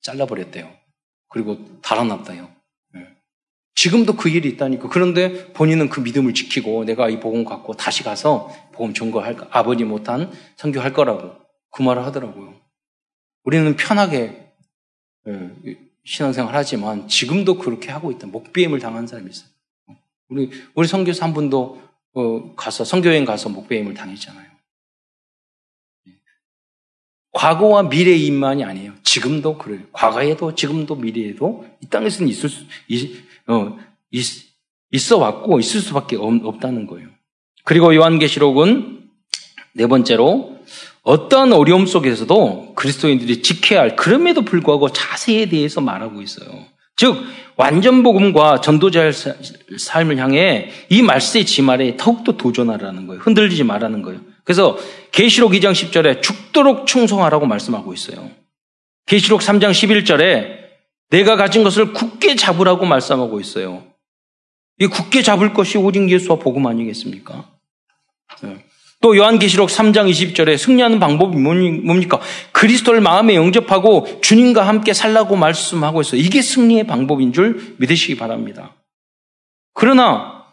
[0.02, 0.68] 잘라버렸대요.
[1.28, 2.48] 그리고 달아났다요.
[3.70, 3.74] 네.
[3.74, 4.88] 지금도 그 일이 있다니까.
[4.88, 10.30] 그런데 본인은 그 믿음을 지키고 내가 이 복음 갖고 다시 가서 복음 전거할 아버지 못한
[10.56, 11.36] 선교할 거라고
[11.70, 12.54] 그 말을 하더라고요.
[13.44, 14.52] 우리는 편하게
[15.24, 15.50] 네.
[16.04, 18.26] 신앙생활 하지만 지금도 그렇게 하고 있다.
[18.26, 19.50] 목배임을 당한 사람이 있어요.
[20.28, 24.50] 우리, 우리 성교사 한 분도 어, 가서, 성교여행 가서 목배임을 당했잖아요.
[27.32, 28.94] 과거와 미래인만이 아니에요.
[29.04, 29.82] 지금도 그래요.
[29.92, 33.76] 과거에도 지금도 미래에도 이 땅에서는 있을 수, 있, 어,
[34.10, 34.24] 있,
[34.92, 37.08] 있어 왔고 있을 수밖에 없, 다는 거예요.
[37.64, 39.00] 그리고 요한계시록은
[39.74, 40.58] 네 번째로
[41.02, 46.48] 어떠한 어려움 속에서도 그리스도인들이 지켜야 할 그럼에도 불구하고 자세에 대해서 말하고 있어요.
[46.96, 47.16] 즉
[47.56, 49.12] 완전 복음과 전도자의
[49.78, 53.22] 삶을 향해 이 말세의 지말에 더욱더 도전하라는 거예요.
[53.22, 54.20] 흔들리지 말라는 거예요.
[54.44, 54.78] 그래서
[55.12, 58.30] 계시록 2장 10절에 죽도록 충성하라고 말씀하고 있어요.
[59.06, 60.59] 계시록 3장 11절에
[61.10, 63.84] 내가 가진 것을 굳게 잡으라고 말씀하고 있어요.
[64.78, 67.50] 이 굳게 잡을 것이 오직 예수와 복음 아니겠습니까?
[68.42, 68.64] 네.
[69.02, 72.20] 또 요한계시록 3장 20절에 승리하는 방법이 뭡니까?
[72.52, 76.20] 그리스도를 마음에 영접하고 주님과 함께 살라고 말씀하고 있어요.
[76.20, 78.74] 이게 승리의 방법인 줄 믿으시기 바랍니다.
[79.72, 80.44] 그러나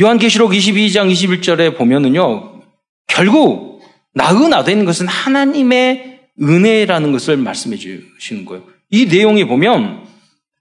[0.00, 2.62] 요한계시록 22장 21절에 보면은요.
[3.06, 3.82] 결국
[4.14, 8.73] 나으나 되는 것은 하나님의 은혜라는 것을 말씀해 주시는 거예요.
[8.94, 10.04] 이 내용에 보면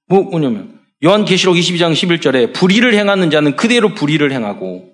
[0.07, 4.89] 뭐, 뭐냐면 요한계시록 22장 11절에 불의를 행하는 자는 그대로 불의를 행하고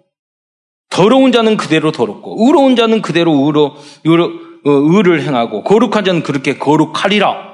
[0.90, 4.26] 더러운 자는 그대로 더럽고 의로운 자는 그대로 의로, 의로
[4.66, 7.50] 어, 의를 행하고 거룩한 자는 그렇게 거룩하리라.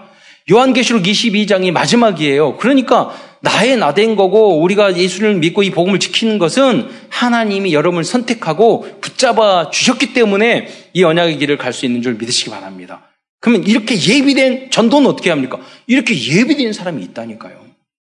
[0.51, 2.57] 요한계시록 22장이 마지막이에요.
[2.57, 9.69] 그러니까 나의 나된 거고 우리가 예수를 믿고 이 복음을 지키는 것은 하나님이 여러분을 선택하고 붙잡아
[9.69, 13.14] 주셨기 때문에 이 언약의 길을 갈 수 있는 줄 믿으시기 바랍니다.
[13.39, 15.59] 그러면 이렇게 예비된 전도는 어떻게 합니까?
[15.87, 17.65] 이렇게 예비된 사람이 있다니까요.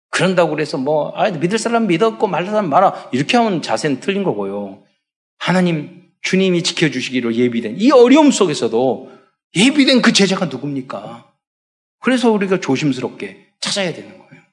[0.10, 4.84] 그런다고 그래서 뭐 아, 믿을 사람 믿었고 말할 사람 말아 이렇게 하면 자세는 틀린 거고요.
[5.38, 9.12] 하나님, 주님이 지켜주시기로 예비된 이 어려움 속에서도
[9.56, 11.32] 예비된 그 제자가 누굽니까?
[12.00, 14.44] 그래서 우리가 조심스럽게 찾아야 되는 거예요.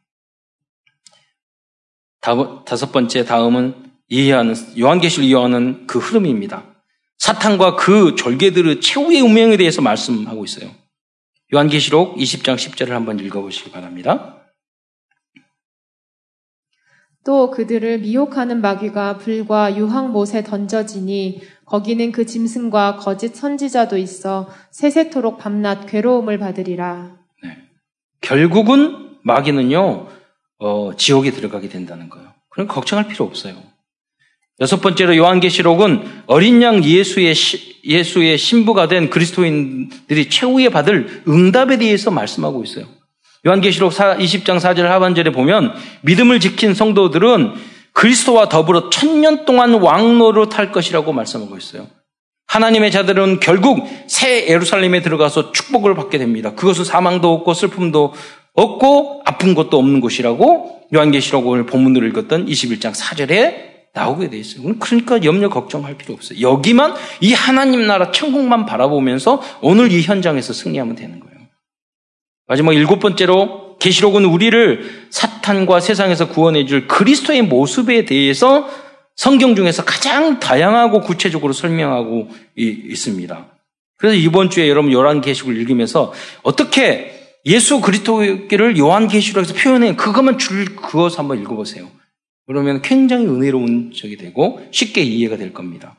[2.65, 6.72] 다섯 번째 다음은 이해하는 요한계시를 이해하는 그 흐름입니다.
[7.23, 10.69] 사탄과 그 절개들의 최후의 운명에 대해서 말씀하고 있어요.
[11.55, 14.43] 요한계시록 20장 10절을 한번 읽어보시기 바랍니다.
[17.25, 25.87] 또 그들을 미혹하는 마귀가 불과 유황못에 던져지니 거기는 그 짐승과 거짓 선지자도 있어 세세토록 밤낮
[25.87, 27.19] 괴로움을 받으리라.
[27.45, 27.57] 네.
[28.21, 30.09] 결국은 마귀는요
[30.59, 32.35] 어, 지옥에 들어가게 된다는 거예요.
[32.49, 33.72] 그럼 걱정할 필요 없어요.
[34.61, 42.11] 여섯 번째로 요한계시록은 어린 양 예수의 시, 예수의 신부가 된 그리스도인들이 최후에 받을 응답에 대해서
[42.11, 42.87] 말씀하고 있어요.
[43.47, 47.55] 요한계시록 20장 4절 하반절에 보면 믿음을 지킨 성도들은
[47.93, 51.89] 그리스도와 더불어 천년 동안 왕노로 탈 것이라고 말씀하고 있어요.
[52.47, 56.55] 하나님의 자들은 결국 새 예루살렘에 들어가서 축복을 받게 됩니다.
[56.55, 58.13] 그것은 사망도 없고 슬픔도
[58.55, 64.75] 없고 아픈 것도 없는 곳이라고 요한계시록 오늘 본문을 읽었던 21장 4절에 나오게 돼 있어요.
[64.79, 66.41] 그러니까 염려 걱정할 필요 없어요.
[66.41, 71.33] 여기만 이 하나님 나라 천국만 바라보면서 오늘 이 현장에서 승리하면 되는 거예요.
[72.47, 78.69] 마지막 일곱 번째로 계시록은 우리를 사탄과 세상에서 구원해 줄 그리스도의 모습에 대해서
[79.17, 83.47] 성경 중에서 가장 다양하고 구체적으로 설명하고 있습니다.
[83.99, 86.13] 그래서 이번 주에 여러분 요한계시록을 읽으면서
[86.43, 91.89] 어떻게 예수 그리스도를 요한 계시록에서 표현해 그것만 줄 그것을 한번 읽어보세요.
[92.47, 95.97] 그러면 굉장히 은혜로운 적이 되고 쉽게 이해가 될 겁니다.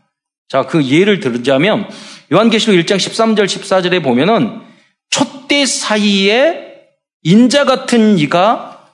[0.49, 1.87] 자, 그 예를 들자면
[2.31, 4.61] 요한계시록 1장 13절 14절에 보면은
[5.09, 6.73] 촛대 사이에
[7.23, 8.87] 인자 같은 이가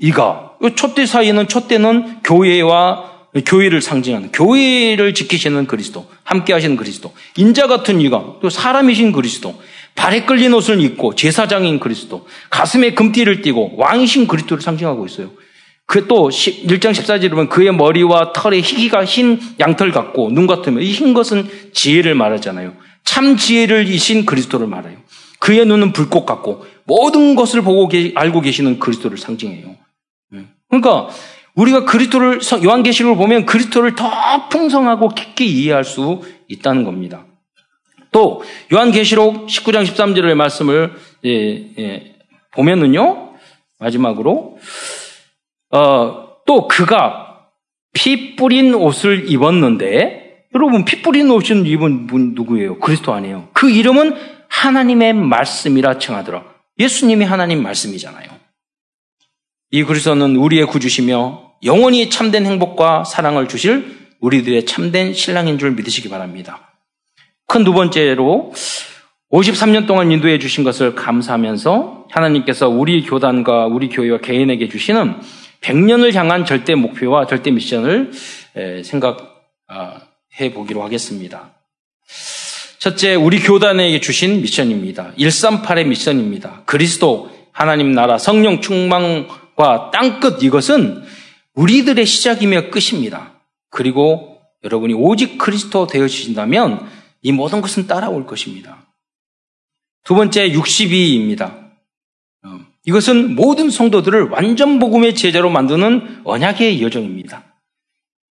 [0.00, 3.12] 이가 촛대 사이에는 촛대는 교회와
[3.44, 9.60] 교회를 상징하는 교회를 지키시는 그리스도, 함께 하시는 그리스도, 인자 같은 이가 또 사람이신 그리스도,
[9.96, 15.30] 발에 끌린 옷을 입고 제사장인 그리스도, 가슴에 금띠를 띠고 왕이신 그리스도를 상징하고 있어요.
[15.86, 20.92] 그 또 1장 14절에 보면 그의 머리와 털에 희기가 흰 양털 같고 눈 같으면 이
[20.92, 22.74] 흰 것은 지혜를 말하잖아요.
[23.04, 24.98] 참 지혜를 이신 그리스도를 말해요.
[25.40, 29.76] 그의 눈은 불꽃 같고 모든 것을 보고 계, 알고 계시는 그리스도를 상징해요.
[30.30, 30.46] 네.
[30.68, 31.08] 그러니까
[31.54, 37.26] 우리가 그리스도를 요한계시록을 보면 그리스도를 더 풍성하고 깊게 이해할 수 있다는 겁니다.
[38.10, 40.94] 또 요한계시록 19장 13절의 말씀을
[41.26, 42.16] 예, 예,
[42.52, 43.34] 보면은요
[43.78, 44.58] 마지막으로
[45.74, 47.48] 어, 또 그가
[47.92, 52.78] 피 뿌린 옷을 입었는데 여러분 피 뿌린 옷을 입은 분 누구예요?
[52.78, 53.48] 그리스도 아니에요.
[53.52, 54.14] 그 이름은
[54.48, 56.44] 하나님의 말씀이라稱하더라.
[56.78, 58.28] 예수님이 하나님 말씀이잖아요.
[59.72, 66.78] 이 그리스도는 우리의 구주시며 영원히 참된 행복과 사랑을 주실 우리들의 참된 신랑인 줄 믿으시기 바랍니다.
[67.48, 68.52] 큰 두 번째로
[69.32, 75.16] 53년 동안 인도해 주신 것을 감사하면서 하나님께서 우리 교단과 우리 교회와 개인에게 주시는
[75.64, 78.12] 100년을 향한 절대 목표와 절대 미션을
[78.84, 79.18] 생각해
[79.68, 80.02] 아,
[80.52, 81.54] 보기로 하겠습니다.
[82.78, 85.14] 첫째, 우리 교단에게 주신 미션입니다.
[85.14, 86.64] 138의 미션입니다.
[86.66, 91.02] 그리스도, 하나님 나라, 성령 충만과 땅끝 이것은
[91.54, 93.32] 우리들의 시작이며 끝입니다.
[93.70, 96.86] 그리고 여러분이 오직 그리스도 되어주신다면
[97.22, 98.86] 이 모든 것은 따라올 것입니다.
[100.04, 101.63] 두 번째, 62입니다.
[102.86, 107.44] 이것은 모든 성도들을 완전 복음의 제자로 만드는 언약의 여정입니다.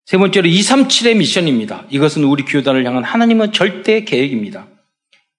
[0.06, 1.86] 세 번째로 237의 미션입니다.
[1.90, 4.66] 이것은 우리 교단을 향한 하나님의 절대 계획입니다.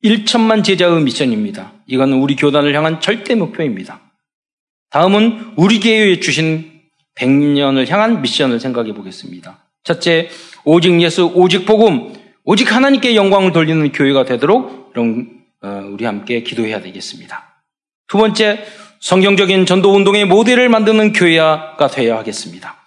[0.04, 1.74] 1천만 제자의 미션입니다.
[1.88, 4.00] 이것은 우리 교단을 향한 절대 목표입니다.
[4.92, 6.72] 다음은 우리 교회에 주신
[7.16, 9.60] 100년을 향한 미션을 생각해 보겠습니다.
[9.84, 10.30] 첫째,
[10.64, 14.94] 오직 예수, 오직 복음, 오직 하나님께 영광을 돌리는 교회가 되도록
[15.64, 17.64] 어, 우리 함께 기도해야 되겠습니다.
[18.08, 18.66] 두 번째,
[19.02, 22.78] 성경적인 전도 운동의 모델을 만드는 교회가 되어야 하겠습니다.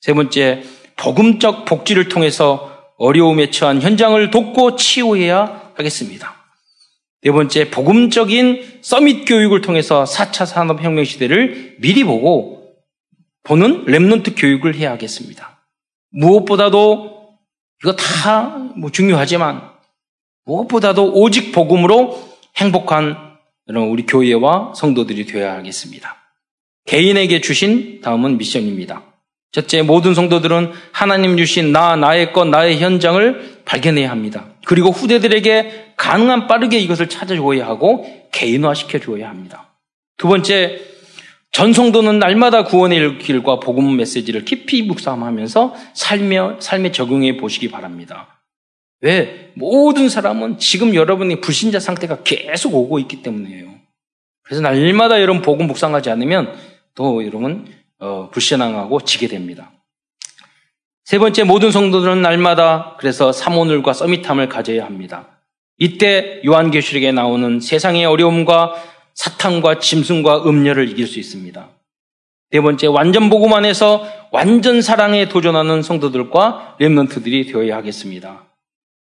[0.00, 0.62] 세 번째,
[0.96, 6.34] 복음적 복지를 통해서 어려움에 처한 현장을 돕고 치유해야 하겠습니다.
[7.22, 12.74] 네 번째, 복음적인 서밋 교육을 통해서 4차 산업혁명 시대를 미리 보고
[13.42, 15.66] 보는 랩런트 교육을 해야 하겠습니다.
[16.10, 17.36] 무엇보다도
[17.82, 19.62] 이거 다 뭐 중요하지만
[20.44, 22.20] 무엇보다도 오직 복음으로
[22.56, 23.33] 행복한
[23.68, 26.16] 여러분 우리 교회와 성도들이 되어야 하겠습니다.
[26.86, 29.02] 개인에게 주신 다음은 미션입니다.
[29.52, 34.46] 첫째, 모든 성도들은 하나님 주신 나, 나의 것, 나의 현장을 발견해야 합니다.
[34.66, 39.70] 그리고 후대들에게 가능한 빠르게 이것을 찾아줘야 하고 개인화시켜 줘야 합니다.
[40.16, 40.80] 두 번째,
[41.52, 48.43] 전 성도는 날마다 구원의 길과 복음 메시지를 깊이 묵상하면서 삶에, 삶에 적용해 보시기 바랍니다.
[49.04, 49.50] 왜?
[49.52, 53.68] 모든 사람은 지금 여러분이 불신자 상태가 계속 오고 있기 때문이에요.
[54.42, 56.54] 그래서 날마다 여러분 복음 묵상하지 않으면
[56.94, 57.66] 또 여러분
[58.00, 59.70] 어, 불신앙하고 지게 됩니다.
[61.04, 65.28] 세 번째 모든 성도들은 날마다 그래서 사모늘과 서밋함을 가져야 합니다.
[65.78, 68.74] 이때 요한계시록에 나오는 세상의 어려움과
[69.12, 71.68] 사탄과 짐승과 음녀를 이길 수 있습니다.
[72.52, 78.43] 네 번째 완전 복음 안에서 완전 사랑에 도전하는 성도들과 렘넌트들이 되어야 하겠습니다.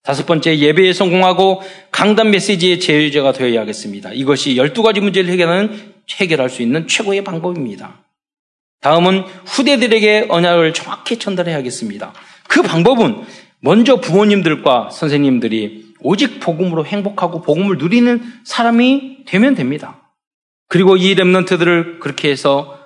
[0.08, 4.10] 다섯 번째, 예배에 성공하고 강단 메시지의 제휴자가 되어야 하겠습니다.
[4.10, 8.06] 이것이 12가지 문제를 해결하는, 해결할 수 있는 최고의 방법입니다.
[8.80, 12.14] 다음은 후대들에게 언약을 정확히 전달해야겠습니다.
[12.48, 13.22] 그 방법은
[13.60, 20.14] 먼저 부모님들과 선생님들이 오직 복음으로 행복하고 복음을 누리는 사람이 되면 됩니다.
[20.68, 22.78] 그리고 이 랩런트들을 그렇게 해서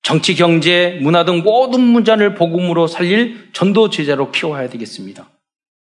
[0.00, 5.28] 정치, 경제, 문화 등 모든 문제를 복음으로 살릴 전도 제자로 키워야 되겠습니다.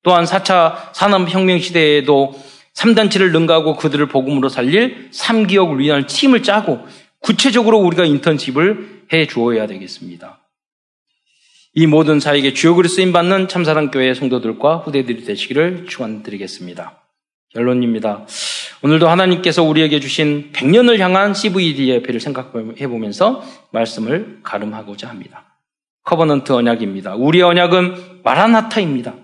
[0.03, 2.33] 또한 4차 산업혁명 시대에도
[2.73, 6.85] 3단체를 능가하고 그들을 복음으로 살릴 3기업을 위한 팀을 짜고
[7.19, 10.39] 구체적으로 우리가 인턴십을 해 주어야 되겠습니다.
[11.73, 16.99] 이 모든 사에게 주역으로 쓰임받는 참사랑교회 성도들과 후대들이 되시기를 축원드리겠습니다.
[17.53, 18.25] 결론입니다.
[18.81, 25.57] 오늘도 하나님께서 우리에게 주신 100년을 향한 CVD의 배를 생각해 보면서 말씀을 가름하고자 합니다.
[26.03, 27.15] Covenant 언약입니다.
[27.15, 29.15] 우리의 언약은 마라나타입니다.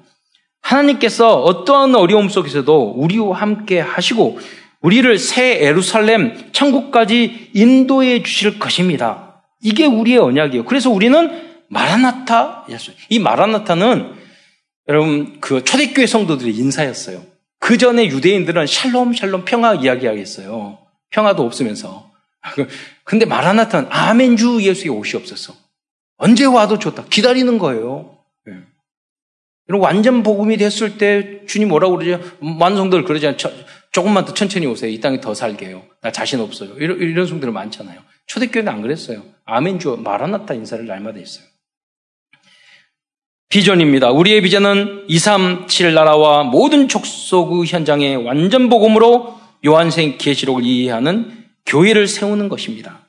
[0.65, 4.39] 하나님께서 어떠한 어려움 속에서도 우리와 함께 하시고
[4.81, 9.43] 우리를 새 예루살렘 천국까지 인도해 주실 것입니다.
[9.61, 10.65] 이게 우리의 언약이에요.
[10.65, 12.95] 그래서 우리는 마라나타였어요.
[13.09, 14.13] 이 마라나타는
[14.87, 17.21] 여러분 그 초대교회 성도들의 인사였어요.
[17.59, 20.79] 그 전에 유대인들은 샬롬 샬롬 평화 이야기했어요.
[21.11, 22.11] 평화도 없으면서.
[23.03, 25.53] 근데 마라나타는 아멘 주 예수의 옷이 없었어.
[26.17, 27.05] 언제 와도 좋다.
[27.09, 28.14] 기다리는 거예요.
[29.67, 29.69] 네.
[29.69, 32.23] 여러분 완전 복음이 됐을 때 주님 뭐라고 그러죠?
[32.59, 33.37] 완성들 그러잖아요.
[33.91, 34.91] 조금만 더 천천히 오세요.
[34.91, 35.83] 이 땅에 더 살게 해요.
[36.01, 36.75] 나 자신 없어요.
[36.77, 37.99] 이런, 이런 성들 많잖아요.
[38.27, 39.23] 초대교회는 안 그랬어요.
[39.45, 41.45] 아멘 주 마라나타 인사를 날마다 했어요.
[43.49, 44.11] 비전입니다.
[44.11, 53.07] 우리의 비전은 237 나라와 모든 족속의 현장의 완전 복음으로 요한 계시록을 이해하는 교회를 세우는 것입니다.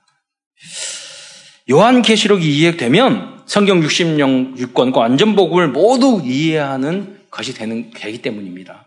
[1.70, 8.86] 요한 계시록이 이해되면 성경 66권과 완전 복음을 모두 이해하는 것이 되는 되기 때문입니다.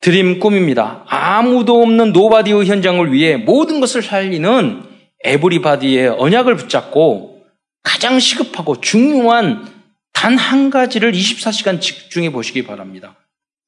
[0.00, 1.04] Dream 꿈입니다.
[1.06, 4.82] 아무도 없는 nobody의 현장을 위해 모든 것을 살리는
[5.24, 7.44] everybody의 언약을 붙잡고
[7.82, 9.74] 가장 시급하고 중요한
[10.12, 13.16] 단 한 가지를 24시간 집중해 보시기 바랍니다.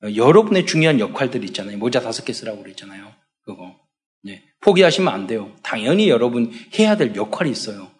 [0.02, 1.76] 여러분의 중요한 역할들이 있잖아요.
[1.76, 3.12] 모자 다섯 개 쓰라고 그랬잖아요.
[3.44, 3.76] 그거.
[4.22, 4.42] 네.
[4.60, 5.54] 포기하시면 안 돼요.
[5.62, 7.90] 당연히 여러분 해야 될 역할이 있어요.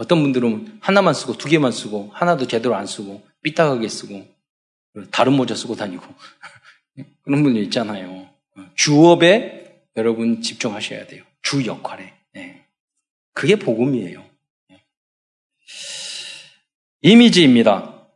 [0.00, 4.26] 어떤 분들은 하나만 쓰고 두 개만 쓰고 하나도 제대로 안 쓰고 삐딱하게 쓰고
[5.10, 6.02] 다른 모자 쓰고 다니고
[7.20, 8.26] 그런 분들 있잖아요.
[8.76, 11.22] 주업에 여러분 집중하셔야 돼요.
[11.42, 12.14] 주 역할에.
[12.32, 12.64] 네.
[13.34, 14.24] 그게 복음이에요.
[14.70, 14.82] 네.
[17.02, 18.08] 이미지입니다.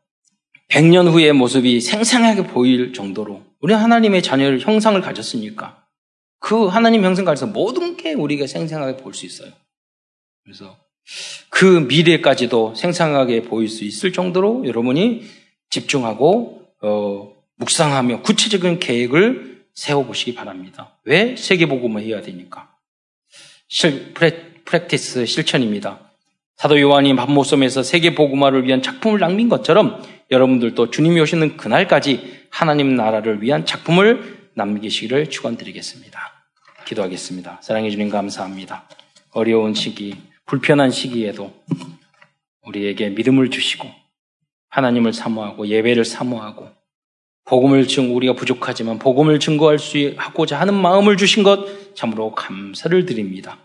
[0.71, 5.87] 100년 후의 모습이 생생하게 보일 정도로 우리 하나님의 자녀를 형상을 가졌으니까
[6.39, 9.53] 그 하나님 형상 가져서 모든 게 우리가 생생하게 볼 수 있어요.
[10.43, 10.83] 그래서
[11.51, 15.25] 그 미래까지도 생생하게 보일 수 있을 정도로 여러분이
[15.71, 20.97] 집중하고 어, 묵상하며 구체적인 계획을 세워보시기 바랍니다.
[21.05, 22.71] 왜 세계복음을 해야 되니까?
[23.69, 26.01] 실, 프레, 프랙티스 실천입니다.
[26.57, 33.67] 사도 요한이 밤모섬에서 세계복음화를 위한 작품을 남긴 것처럼 여러분들도 주님이 오시는 그날까지 하나님 나라를 위한
[33.67, 36.21] 작품을 남기시기를 축원드리겠습니다.
[36.87, 37.61] 기도하겠습니다.
[37.63, 38.89] 사랑해 주님 감사합니다.
[39.33, 40.15] 어려운 시기,
[40.47, 41.53] 불편한 시기에도
[42.63, 43.89] 우리에게 믿음을 주시고
[44.71, 46.69] 하나님을 사모하고 예배를 사모하고
[47.45, 53.59] 복음을 증 우리가 부족하지만 복음을 증거할 수 하고자 하는 마음을 주신 것 참으로 감사를 드립니다.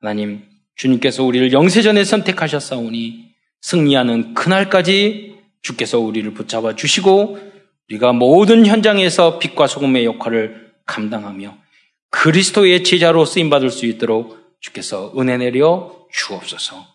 [0.00, 0.42] 하나님
[0.76, 7.38] 주님께서 우리를 영세전에 선택하셨사오니 승리하는 그날까지 주께서 우리를 붙잡아 주시고
[7.90, 11.58] 우리가 모든 현장에서 빛과 소금의 역할을 감당하며
[12.10, 16.86] 그리스도의 제자로 쓰임 받을 수 있도록 주께서 은혜 내려 주옵소서.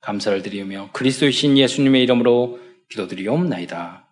[0.00, 2.60] 감사를 드리며 그리스도의 신 예수님의 이름으로
[2.90, 4.03] 기도드리옵나이다.